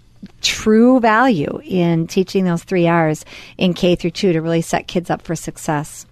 true 0.42 0.98
value 1.00 1.60
in 1.64 2.06
teaching 2.06 2.44
those 2.44 2.64
three 2.64 2.86
R's 2.88 3.24
in 3.58 3.74
K 3.74 3.94
through 3.96 4.10
two 4.10 4.32
to 4.32 4.40
really 4.40 4.62
set 4.62 4.88
kids 4.88 5.10
up 5.10 5.22
for 5.22 5.34
success. 5.36 6.06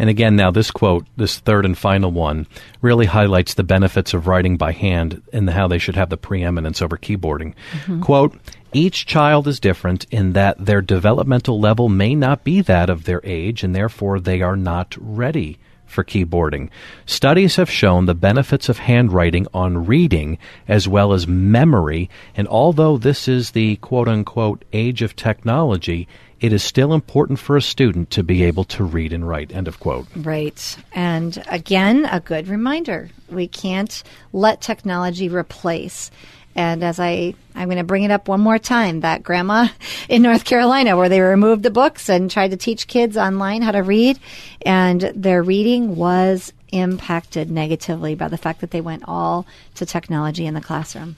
And 0.00 0.08
again, 0.08 0.34
now 0.34 0.50
this 0.50 0.70
quote, 0.70 1.06
this 1.18 1.40
third 1.40 1.66
and 1.66 1.76
final 1.76 2.10
one, 2.10 2.46
really 2.80 3.04
highlights 3.04 3.52
the 3.52 3.62
benefits 3.62 4.14
of 4.14 4.26
writing 4.26 4.56
by 4.56 4.72
hand 4.72 5.20
and 5.30 5.50
how 5.50 5.68
they 5.68 5.76
should 5.76 5.94
have 5.94 6.08
the 6.08 6.16
preeminence 6.16 6.80
over 6.80 6.96
keyboarding. 6.96 7.52
Mm-hmm. 7.72 8.00
Quote, 8.00 8.34
each 8.72 9.04
child 9.04 9.46
is 9.46 9.60
different 9.60 10.06
in 10.10 10.32
that 10.32 10.64
their 10.64 10.80
developmental 10.80 11.60
level 11.60 11.90
may 11.90 12.14
not 12.14 12.44
be 12.44 12.62
that 12.62 12.88
of 12.88 13.04
their 13.04 13.20
age, 13.24 13.62
and 13.62 13.76
therefore 13.76 14.18
they 14.18 14.40
are 14.40 14.56
not 14.56 14.96
ready 14.98 15.58
for 15.84 16.02
keyboarding. 16.02 16.70
Studies 17.04 17.56
have 17.56 17.68
shown 17.68 18.06
the 18.06 18.14
benefits 18.14 18.70
of 18.70 18.78
handwriting 18.78 19.46
on 19.52 19.84
reading 19.84 20.38
as 20.66 20.88
well 20.88 21.12
as 21.12 21.26
memory, 21.26 22.08
and 22.34 22.48
although 22.48 22.96
this 22.96 23.28
is 23.28 23.50
the 23.50 23.76
quote 23.76 24.08
unquote 24.08 24.64
age 24.72 25.02
of 25.02 25.14
technology, 25.14 26.08
it 26.40 26.52
is 26.52 26.62
still 26.62 26.94
important 26.94 27.38
for 27.38 27.56
a 27.56 27.62
student 27.62 28.10
to 28.10 28.22
be 28.22 28.42
able 28.44 28.64
to 28.64 28.84
read 28.84 29.12
and 29.12 29.28
write. 29.28 29.52
End 29.52 29.68
of 29.68 29.78
quote. 29.78 30.06
Right. 30.16 30.76
And 30.92 31.42
again, 31.48 32.06
a 32.10 32.20
good 32.20 32.48
reminder 32.48 33.10
we 33.28 33.46
can't 33.46 34.02
let 34.32 34.60
technology 34.60 35.28
replace. 35.28 36.10
And 36.56 36.82
as 36.82 36.98
I, 36.98 37.34
I'm 37.54 37.68
going 37.68 37.78
to 37.78 37.84
bring 37.84 38.02
it 38.02 38.10
up 38.10 38.26
one 38.26 38.40
more 38.40 38.58
time, 38.58 39.00
that 39.00 39.22
grandma 39.22 39.68
in 40.08 40.22
North 40.22 40.44
Carolina 40.44 40.96
where 40.96 41.08
they 41.08 41.20
removed 41.20 41.62
the 41.62 41.70
books 41.70 42.08
and 42.08 42.30
tried 42.30 42.50
to 42.50 42.56
teach 42.56 42.88
kids 42.88 43.16
online 43.16 43.62
how 43.62 43.72
to 43.72 43.82
read, 43.82 44.18
and 44.62 45.00
their 45.14 45.42
reading 45.42 45.94
was 45.94 46.52
impacted 46.72 47.50
negatively 47.50 48.14
by 48.14 48.28
the 48.28 48.38
fact 48.38 48.60
that 48.60 48.70
they 48.70 48.80
went 48.80 49.02
all 49.06 49.46
to 49.74 49.84
technology 49.84 50.46
in 50.46 50.54
the 50.54 50.60
classroom. 50.60 51.16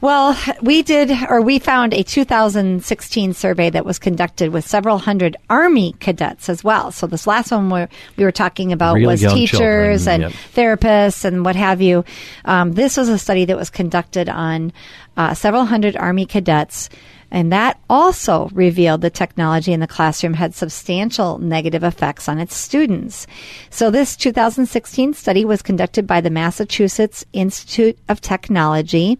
Well, 0.00 0.36
we 0.60 0.82
did, 0.82 1.10
or 1.30 1.40
we 1.40 1.58
found 1.58 1.94
a 1.94 2.02
2016 2.02 3.32
survey 3.32 3.70
that 3.70 3.86
was 3.86 3.98
conducted 3.98 4.52
with 4.52 4.66
several 4.66 4.98
hundred 4.98 5.36
Army 5.48 5.94
cadets 6.00 6.48
as 6.48 6.62
well. 6.62 6.90
So 6.90 7.06
this 7.06 7.26
last 7.26 7.52
one 7.52 7.70
we 7.70 7.86
we 8.16 8.24
were 8.24 8.32
talking 8.32 8.72
about 8.72 9.00
was 9.00 9.20
teachers 9.20 10.04
children, 10.04 10.08
and 10.08 10.22
yep. 10.24 10.32
therapists 10.54 11.24
and 11.24 11.44
what 11.44 11.56
have 11.56 11.80
you. 11.80 12.04
Um, 12.44 12.72
this 12.72 12.96
was 12.96 13.08
a 13.08 13.18
study 13.18 13.44
that 13.46 13.56
was 13.56 13.70
conducted 13.70 14.28
on 14.28 14.72
uh, 15.16 15.34
several 15.34 15.64
hundred 15.64 15.96
Army 15.96 16.26
cadets. 16.26 16.90
And 17.34 17.50
that 17.52 17.80
also 17.90 18.48
revealed 18.52 19.00
the 19.00 19.10
technology 19.10 19.72
in 19.72 19.80
the 19.80 19.88
classroom 19.88 20.34
had 20.34 20.54
substantial 20.54 21.38
negative 21.38 21.82
effects 21.82 22.28
on 22.28 22.38
its 22.38 22.56
students. 22.56 23.26
So 23.70 23.90
this 23.90 24.14
2016 24.16 25.14
study 25.14 25.44
was 25.44 25.60
conducted 25.60 26.06
by 26.06 26.20
the 26.20 26.30
Massachusetts 26.30 27.24
Institute 27.32 27.98
of 28.08 28.20
Technology 28.20 29.18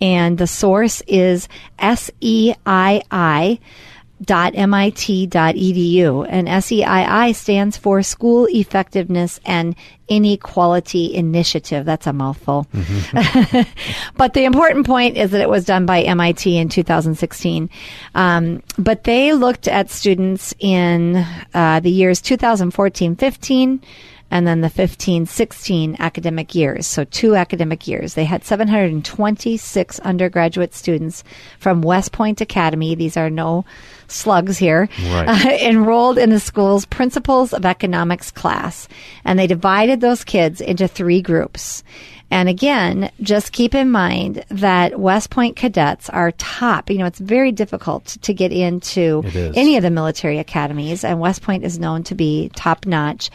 and 0.00 0.36
the 0.36 0.48
source 0.48 1.00
is 1.06 1.48
SEII 1.78 3.60
dot 4.22 4.54
mit.edu 4.54 6.26
and 6.28 6.48
SEII 6.48 7.34
stands 7.34 7.76
for 7.76 8.02
School 8.02 8.46
Effectiveness 8.50 9.40
and 9.44 9.74
Inequality 10.08 11.14
Initiative. 11.14 11.84
That's 11.84 12.06
a 12.06 12.12
mouthful. 12.12 12.66
but 14.16 14.34
the 14.34 14.44
important 14.44 14.86
point 14.86 15.16
is 15.16 15.30
that 15.30 15.40
it 15.40 15.48
was 15.48 15.64
done 15.64 15.86
by 15.86 16.02
MIT 16.02 16.56
in 16.56 16.68
2016. 16.68 17.70
Um, 18.14 18.62
but 18.78 19.04
they 19.04 19.32
looked 19.32 19.68
at 19.68 19.90
students 19.90 20.54
in 20.58 21.24
uh, 21.54 21.80
the 21.80 21.90
years 21.90 22.20
2014 22.20 23.16
15 23.16 23.80
and 24.30 24.46
then 24.46 24.60
the 24.60 24.70
15 24.70 25.26
16 25.26 25.96
academic 25.98 26.54
years. 26.54 26.86
So, 26.86 27.04
two 27.04 27.34
academic 27.36 27.86
years. 27.86 28.14
They 28.14 28.24
had 28.24 28.44
726 28.44 29.98
undergraduate 30.00 30.74
students 30.74 31.24
from 31.58 31.82
West 31.82 32.12
Point 32.12 32.40
Academy. 32.40 32.94
These 32.94 33.16
are 33.16 33.30
no 33.30 33.64
slugs 34.08 34.58
here. 34.58 34.88
Right. 35.02 35.28
uh, 35.28 35.50
enrolled 35.60 36.18
in 36.18 36.30
the 36.30 36.40
school's 36.40 36.86
Principles 36.86 37.52
of 37.52 37.64
Economics 37.64 38.30
class. 38.30 38.88
And 39.24 39.38
they 39.38 39.46
divided 39.46 40.00
those 40.00 40.24
kids 40.24 40.60
into 40.60 40.88
three 40.88 41.22
groups. 41.22 41.82
And 42.34 42.48
again, 42.48 43.12
just 43.22 43.52
keep 43.52 43.76
in 43.76 43.92
mind 43.92 44.44
that 44.48 44.98
West 44.98 45.30
Point 45.30 45.54
cadets 45.54 46.10
are 46.10 46.32
top. 46.32 46.90
You 46.90 46.98
know, 46.98 47.06
it's 47.06 47.20
very 47.20 47.52
difficult 47.52 48.06
to 48.22 48.34
get 48.34 48.50
into 48.50 49.22
any 49.54 49.76
of 49.76 49.84
the 49.84 49.90
military 49.90 50.40
academies, 50.40 51.04
and 51.04 51.20
West 51.20 51.42
Point 51.42 51.62
is 51.62 51.78
known 51.78 52.02
to 52.02 52.16
be 52.16 52.50
top 52.56 52.86
notch. 52.86 53.30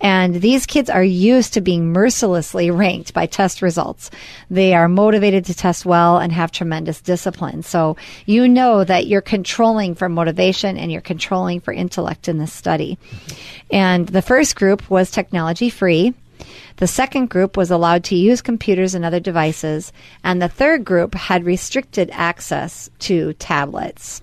And 0.00 0.34
these 0.34 0.66
kids 0.66 0.90
are 0.90 1.04
used 1.04 1.54
to 1.54 1.60
being 1.60 1.92
mercilessly 1.92 2.72
ranked 2.72 3.14
by 3.14 3.26
test 3.26 3.62
results. 3.62 4.10
They 4.50 4.74
are 4.74 4.88
motivated 4.88 5.44
to 5.44 5.54
test 5.54 5.86
well 5.86 6.18
and 6.18 6.32
have 6.32 6.50
tremendous 6.50 7.00
discipline. 7.00 7.62
So 7.62 7.96
you 8.26 8.48
know 8.48 8.82
that 8.82 9.06
you're 9.06 9.20
controlling 9.20 9.94
for 9.94 10.08
motivation 10.08 10.76
and 10.76 10.90
you're 10.90 11.02
controlling 11.02 11.60
for 11.60 11.72
intellect 11.72 12.26
in 12.26 12.38
this 12.38 12.52
study. 12.52 12.98
And 13.70 14.08
the 14.08 14.22
first 14.22 14.56
group 14.56 14.90
was 14.90 15.12
technology 15.12 15.70
free. 15.70 16.14
The 16.76 16.86
second 16.86 17.30
group 17.30 17.56
was 17.56 17.70
allowed 17.70 18.04
to 18.04 18.16
use 18.16 18.42
computers 18.42 18.94
and 18.94 19.04
other 19.04 19.20
devices, 19.20 19.92
and 20.24 20.40
the 20.40 20.48
third 20.48 20.84
group 20.84 21.14
had 21.14 21.44
restricted 21.44 22.10
access 22.12 22.90
to 23.00 23.32
tablets. 23.34 24.22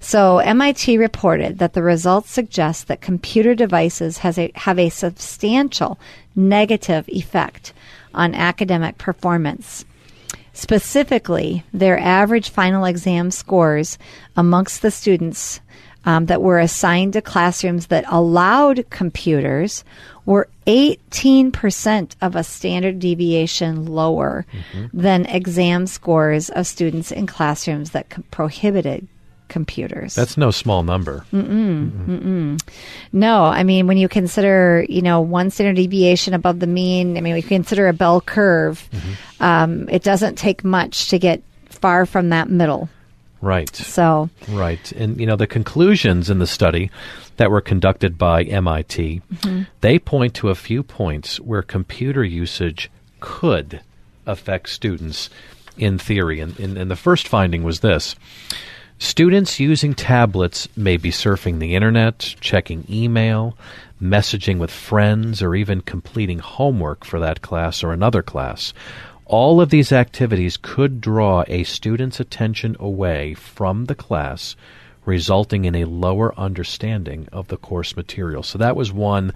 So 0.00 0.38
MIT 0.38 0.98
reported 0.98 1.58
that 1.58 1.72
the 1.72 1.82
results 1.82 2.30
suggest 2.30 2.88
that 2.88 3.00
computer 3.00 3.54
devices 3.54 4.18
a, 4.38 4.52
have 4.54 4.78
a 4.78 4.90
substantial 4.90 5.98
negative 6.36 7.08
effect 7.08 7.72
on 8.12 8.34
academic 8.34 8.98
performance. 8.98 9.84
Specifically, 10.52 11.64
their 11.72 11.98
average 11.98 12.50
final 12.50 12.84
exam 12.84 13.30
scores 13.30 13.98
amongst 14.36 14.82
the 14.82 14.90
students 14.90 15.60
um, 16.06 16.26
that 16.26 16.42
were 16.42 16.58
assigned 16.58 17.14
to 17.14 17.22
classrooms 17.22 17.86
that 17.86 18.04
allowed 18.08 18.88
computers 18.90 19.84
were 20.26 20.48
18% 20.66 22.16
of 22.22 22.34
a 22.36 22.44
standard 22.44 22.98
deviation 22.98 23.86
lower 23.86 24.46
than 24.92 25.26
exam 25.26 25.86
scores 25.86 26.48
of 26.50 26.66
students 26.66 27.12
in 27.12 27.26
classrooms 27.26 27.90
that 27.90 28.08
co- 28.08 28.22
prohibited 28.30 29.06
computers. 29.48 30.14
That's 30.14 30.38
no 30.38 30.50
small 30.50 30.82
number. 30.82 31.24
No, 33.12 33.44
I 33.44 33.62
mean 33.62 33.86
when 33.86 33.98
you 33.98 34.08
consider, 34.08 34.86
you 34.88 35.02
know, 35.02 35.20
one 35.20 35.50
standard 35.50 35.76
deviation 35.76 36.32
above 36.32 36.58
the 36.60 36.66
mean. 36.66 37.18
I 37.18 37.20
mean, 37.20 37.34
we 37.34 37.42
consider 37.42 37.88
a 37.88 37.92
bell 37.92 38.20
curve. 38.20 38.88
Um, 39.40 39.88
it 39.90 40.02
doesn't 40.02 40.36
take 40.36 40.64
much 40.64 41.08
to 41.10 41.18
get 41.18 41.42
far 41.68 42.06
from 42.06 42.30
that 42.30 42.48
middle. 42.48 42.88
Right. 43.44 43.76
So, 43.76 44.30
Right. 44.48 44.90
And, 44.92 45.20
you 45.20 45.26
know, 45.26 45.36
the 45.36 45.46
conclusions 45.46 46.30
in 46.30 46.38
the 46.38 46.46
study 46.46 46.90
that 47.36 47.50
were 47.50 47.60
conducted 47.60 48.16
by 48.16 48.44
MIT, 48.44 49.20
mm-hmm. 49.34 49.62
they 49.82 49.98
point 49.98 50.32
to 50.36 50.48
a 50.48 50.54
few 50.54 50.82
points 50.82 51.38
where 51.40 51.60
computer 51.60 52.24
usage 52.24 52.90
could 53.20 53.82
affect 54.24 54.70
students 54.70 55.28
in 55.76 55.98
theory. 55.98 56.40
And, 56.40 56.58
and, 56.58 56.78
and 56.78 56.90
the 56.90 56.96
first 56.96 57.28
finding 57.28 57.62
was 57.62 57.80
this 57.80 58.16
students 58.98 59.60
using 59.60 59.92
tablets 59.92 60.66
may 60.74 60.96
be 60.96 61.10
surfing 61.10 61.58
the 61.58 61.74
internet, 61.74 62.20
checking 62.40 62.86
email, 62.88 63.58
messaging 64.00 64.58
with 64.58 64.70
friends, 64.70 65.42
or 65.42 65.54
even 65.54 65.82
completing 65.82 66.38
homework 66.38 67.04
for 67.04 67.20
that 67.20 67.42
class 67.42 67.84
or 67.84 67.92
another 67.92 68.22
class. 68.22 68.72
All 69.34 69.60
of 69.60 69.70
these 69.70 69.90
activities 69.90 70.56
could 70.56 71.00
draw 71.00 71.42
a 71.48 71.64
student's 71.64 72.20
attention 72.20 72.76
away 72.78 73.34
from 73.34 73.86
the 73.86 73.96
class, 73.96 74.54
resulting 75.04 75.64
in 75.64 75.74
a 75.74 75.86
lower 75.86 76.32
understanding 76.38 77.26
of 77.32 77.48
the 77.48 77.56
course 77.56 77.96
material. 77.96 78.44
So 78.44 78.58
that 78.58 78.76
was 78.76 78.92
one 78.92 79.32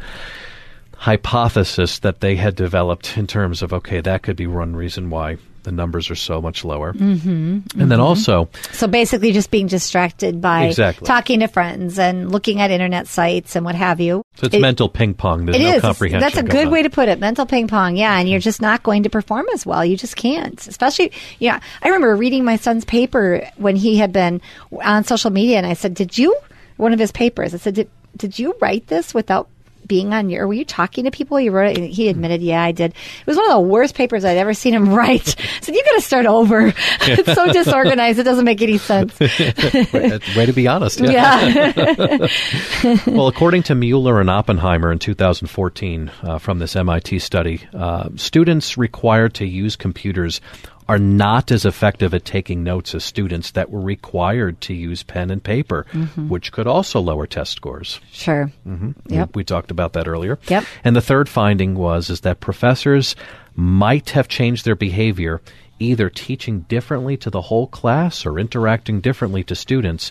hypothesis 0.99 1.99
that 1.99 2.21
they 2.21 2.37
had 2.37 2.55
developed 2.55 3.19
in 3.19 3.27
terms 3.27 3.61
of 3.61 3.73
okay, 3.73 4.01
that 4.01 4.23
could 4.23 4.37
be 4.37 4.47
one 4.47 4.77
reason 4.77 5.11
why 5.11 5.39
the 5.69 5.73
numbers 5.73 6.11
are 6.11 6.15
so 6.17 6.41
much 6.41 6.65
lower. 6.65 6.95
Mm-hmm, 6.95 7.81
and 7.81 7.91
then 7.91 8.01
also, 8.01 8.49
so 8.73 8.87
basically 8.87 9.33
just 9.33 9.51
being 9.51 9.67
distracted 9.67 10.41
by 10.41 10.65
Exactly. 10.65 11.07
talking 11.07 11.41
to 11.41 11.47
friends 11.47 11.99
and 11.99 12.33
looking 12.33 12.61
at 12.61 12.71
internet 12.71 13.07
sites 13.07 13.55
and 13.55 13.65
what 13.67 13.75
have 13.75 14.01
you. 14.01 14.23
so 14.37 14.47
it's 14.47 14.55
It- 14.55 14.61
mental 14.63 14.89
ping 14.89 15.15
pong. 15.15 15.45
There's 15.45 15.57
It 15.57 15.63
no 15.63 15.75
is. 15.75 15.83
comprehension. 15.83 16.21
That's 16.21 16.39
a 16.39 16.43
good 16.43 16.67
on. 16.69 16.73
way 16.73 16.83
to 16.83 16.91
put 16.91 17.09
it. 17.09 17.19
Mental 17.21 17.45
ping 17.45 17.69
pong. 17.69 17.97
Yeah. 17.97 18.19
And 18.19 18.29
you're 18.29 18.41
just 18.41 18.63
not 18.63 18.83
going 18.83 19.03
to 19.03 19.11
perform 19.11 19.47
as 19.53 19.67
well. 19.67 19.85
You 19.85 19.97
just 19.97 20.17
can't. 20.17 20.67
Especially, 20.67 21.13
yeah. 21.39 21.61
I 21.83 21.89
remember 21.89 22.17
reading 22.17 22.45
my 22.45 22.57
son's 22.57 22.85
paper 22.87 23.47
when 23.57 23.77
he 23.77 23.99
had 23.99 24.13
been 24.13 24.41
on 24.83 25.05
social 25.05 25.31
media 25.31 25.59
and 25.59 25.67
I 25.67 25.75
said, 25.75 25.93
Did 25.95 26.17
you, 26.17 26.35
one 26.79 26.93
of 26.95 26.99
his 26.99 27.13
papers, 27.13 27.53
I 27.55 27.59
said, 27.59 27.75
Did, 27.75 27.91
did 28.17 28.39
you 28.39 28.55
write 28.61 28.87
this 28.87 29.13
without 29.13 29.49
being 29.89 30.13
on 30.13 30.31
your, 30.31 30.47
were 30.47 30.55
you 30.55 30.65
talking 30.65 31.05
to 31.05 31.11
people? 31.11 31.41
You 31.41 31.51
wrote 31.51 31.73
it. 31.73 31.79
And 31.79 31.89
he 31.89 32.09
admitted, 32.09 32.43
Yeah, 32.43 32.63
I 32.63 32.73
did. 32.73 32.93
It 32.93 33.27
was 33.27 33.37
one 33.37 33.47
of 33.51 33.53
the 33.53 33.61
worst 33.61 33.95
papers 33.95 34.25
I'd 34.25 34.37
ever 34.37 34.55
seen 34.55 34.75
him 34.75 34.89
write. 34.95 35.35
so 35.61 35.73
You 35.73 35.83
got 35.83 35.97
to 35.97 36.01
start 36.03 36.27
over. 36.27 36.73
it's 37.01 37.35
so 37.35 37.53
disorganized. 37.53 38.19
It 38.19 38.25
doesn't 38.25 38.45
make 38.45 38.63
any 38.63 38.79
sense. 38.79 39.19
Way 39.21 40.47
to 40.47 40.53
be 40.55 40.69
honest. 40.69 41.01
Yeah. 41.01 42.29
well, 43.07 43.29
according 43.29 43.65
to 43.65 43.75
Mueller 43.75 44.21
and 44.21 44.31
Oppenheimer 44.31 44.93
in 44.93 44.99
2014 44.99 46.11
uh, 46.23 46.39
from 46.39 46.59
this 46.59 46.77
MIT 46.77 47.19
study, 47.21 47.67
uh, 47.75 48.11
students 48.17 48.77
required 48.77 49.35
to 49.35 49.47
use 49.47 49.77
computers 49.77 50.41
are 50.89 50.99
not 50.99 51.51
as 51.51 51.67
effective 51.67 52.15
at 52.15 52.25
taking 52.25 52.65
notes 52.65 52.95
as 52.95 53.05
students 53.05 53.51
that 53.51 53.71
were 53.71 53.81
required 53.81 54.61
to 54.63 54.73
use 54.75 55.03
pen 55.03 55.31
and 55.31 55.43
paper, 55.45 55.85
mm-hmm. 55.93 56.29
which 56.31 56.51
could 56.51 56.67
also 56.67 56.99
lower 57.01 57.27
test 57.27 57.53
scores. 57.53 58.01
sure. 58.11 58.51
Mm-hmm. 58.67 58.93
We- 59.07 59.17
Yep. 59.17 59.37
We, 59.37 59.45
talked 59.45 59.71
about 59.71 59.93
that 59.95 60.09
earlier. 60.09 60.39
Yep. 60.49 60.65
And 60.85 60.97
the 60.97 61.01
third 61.03 61.29
finding 61.29 61.75
was 61.75 62.09
is 62.09 62.21
that 62.21 62.41
professors 62.41 63.17
might 63.55 64.11
have 64.11 64.29
changed 64.29 64.65
their 64.65 64.77
behavior 64.77 65.41
either 65.81 66.11
teaching 66.11 66.61
differently 66.63 67.17
to 67.17 67.31
the 67.31 67.43
whole 67.43 67.67
class 67.67 68.27
or 68.27 68.39
interacting 68.39 69.01
differently 69.01 69.45
to 69.45 69.55
students 69.55 70.11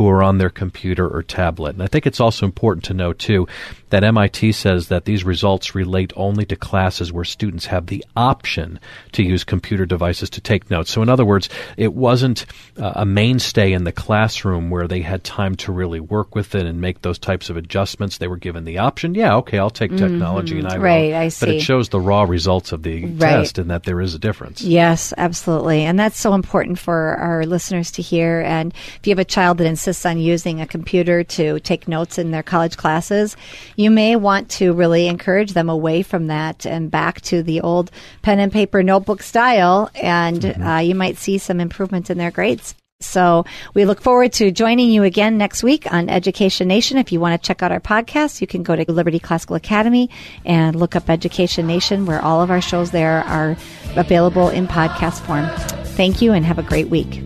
who 0.00 0.08
are 0.08 0.22
on 0.22 0.38
their 0.38 0.48
computer 0.48 1.06
or 1.06 1.22
tablet. 1.22 1.74
And 1.74 1.82
I 1.82 1.86
think 1.86 2.06
it's 2.06 2.20
also 2.20 2.46
important 2.46 2.86
to 2.86 2.94
know 2.94 3.12
too 3.12 3.46
that 3.90 4.02
MIT 4.02 4.52
says 4.52 4.88
that 4.88 5.04
these 5.04 5.24
results 5.24 5.74
relate 5.74 6.10
only 6.16 6.46
to 6.46 6.56
classes 6.56 7.12
where 7.12 7.24
students 7.24 7.66
have 7.66 7.88
the 7.88 8.02
option 8.16 8.80
to 9.12 9.22
use 9.22 9.44
computer 9.44 9.84
devices 9.84 10.30
to 10.30 10.40
take 10.40 10.70
notes. 10.70 10.90
So 10.90 11.02
in 11.02 11.10
other 11.10 11.26
words, 11.26 11.50
it 11.76 11.92
wasn't 11.92 12.46
uh, 12.78 12.92
a 12.94 13.04
mainstay 13.04 13.72
in 13.72 13.84
the 13.84 13.92
classroom 13.92 14.70
where 14.70 14.88
they 14.88 15.02
had 15.02 15.22
time 15.22 15.54
to 15.56 15.72
really 15.72 16.00
work 16.00 16.34
with 16.34 16.54
it 16.54 16.64
and 16.64 16.80
make 16.80 17.02
those 17.02 17.18
types 17.18 17.50
of 17.50 17.58
adjustments. 17.58 18.16
They 18.16 18.28
were 18.28 18.38
given 18.38 18.64
the 18.64 18.78
option, 18.78 19.14
yeah, 19.14 19.36
okay, 19.36 19.58
I'll 19.58 19.68
take 19.68 19.94
technology 19.98 20.58
and 20.58 20.66
I 20.66 20.78
will. 20.78 20.84
Mm-hmm. 20.84 20.84
Right, 20.84 21.12
I 21.12 21.30
But 21.40 21.50
it 21.50 21.60
shows 21.60 21.90
the 21.90 22.00
raw 22.00 22.22
results 22.22 22.72
of 22.72 22.84
the 22.84 23.04
Right. 23.04 23.18
test 23.18 23.58
and 23.58 23.70
that 23.70 23.82
there 23.82 24.00
is 24.00 24.14
a 24.14 24.18
difference. 24.18 24.62
Yes, 24.62 25.12
absolutely. 25.18 25.82
And 25.82 25.98
that's 25.98 26.18
so 26.18 26.32
important 26.32 26.78
for 26.78 27.16
our 27.16 27.44
listeners 27.44 27.90
to 27.92 28.02
hear. 28.02 28.40
And 28.40 28.72
if 28.96 29.00
you 29.06 29.10
have 29.10 29.18
a 29.18 29.24
child 29.26 29.58
that 29.58 29.66
insists 29.66 29.89
on 30.06 30.18
using 30.18 30.60
a 30.60 30.66
computer 30.66 31.24
to 31.24 31.60
take 31.60 31.88
notes 31.88 32.18
in 32.18 32.30
their 32.30 32.42
college 32.42 32.76
classes, 32.76 33.36
you 33.76 33.90
may 33.90 34.16
want 34.16 34.48
to 34.50 34.72
really 34.72 35.06
encourage 35.06 35.52
them 35.52 35.68
away 35.68 36.02
from 36.02 36.28
that 36.28 36.66
and 36.66 36.90
back 36.90 37.20
to 37.22 37.42
the 37.42 37.60
old 37.60 37.90
pen 38.22 38.38
and 38.38 38.52
paper 38.52 38.82
notebook 38.82 39.22
style. 39.22 39.90
And 39.94 40.44
uh, 40.44 40.76
you 40.76 40.94
might 40.94 41.16
see 41.16 41.38
some 41.38 41.60
improvement 41.60 42.10
in 42.10 42.18
their 42.18 42.30
grades. 42.30 42.74
So 43.02 43.46
we 43.72 43.86
look 43.86 44.02
forward 44.02 44.34
to 44.34 44.50
joining 44.50 44.90
you 44.90 45.04
again 45.04 45.38
next 45.38 45.62
week 45.62 45.90
on 45.90 46.10
Education 46.10 46.68
Nation. 46.68 46.98
If 46.98 47.12
you 47.12 47.18
want 47.18 47.40
to 47.40 47.46
check 47.46 47.62
out 47.62 47.72
our 47.72 47.80
podcast, 47.80 48.42
you 48.42 48.46
can 48.46 48.62
go 48.62 48.76
to 48.76 48.92
Liberty 48.92 49.18
Classical 49.18 49.56
Academy 49.56 50.10
and 50.44 50.76
look 50.76 50.94
up 50.94 51.08
Education 51.08 51.66
Nation, 51.66 52.04
where 52.04 52.22
all 52.22 52.42
of 52.42 52.50
our 52.50 52.60
shows 52.60 52.90
there 52.90 53.24
are 53.24 53.56
available 53.96 54.50
in 54.50 54.68
podcast 54.68 55.20
form. 55.20 55.48
Thank 55.94 56.20
you 56.20 56.32
and 56.32 56.44
have 56.44 56.58
a 56.58 56.62
great 56.62 56.88
week. 56.88 57.22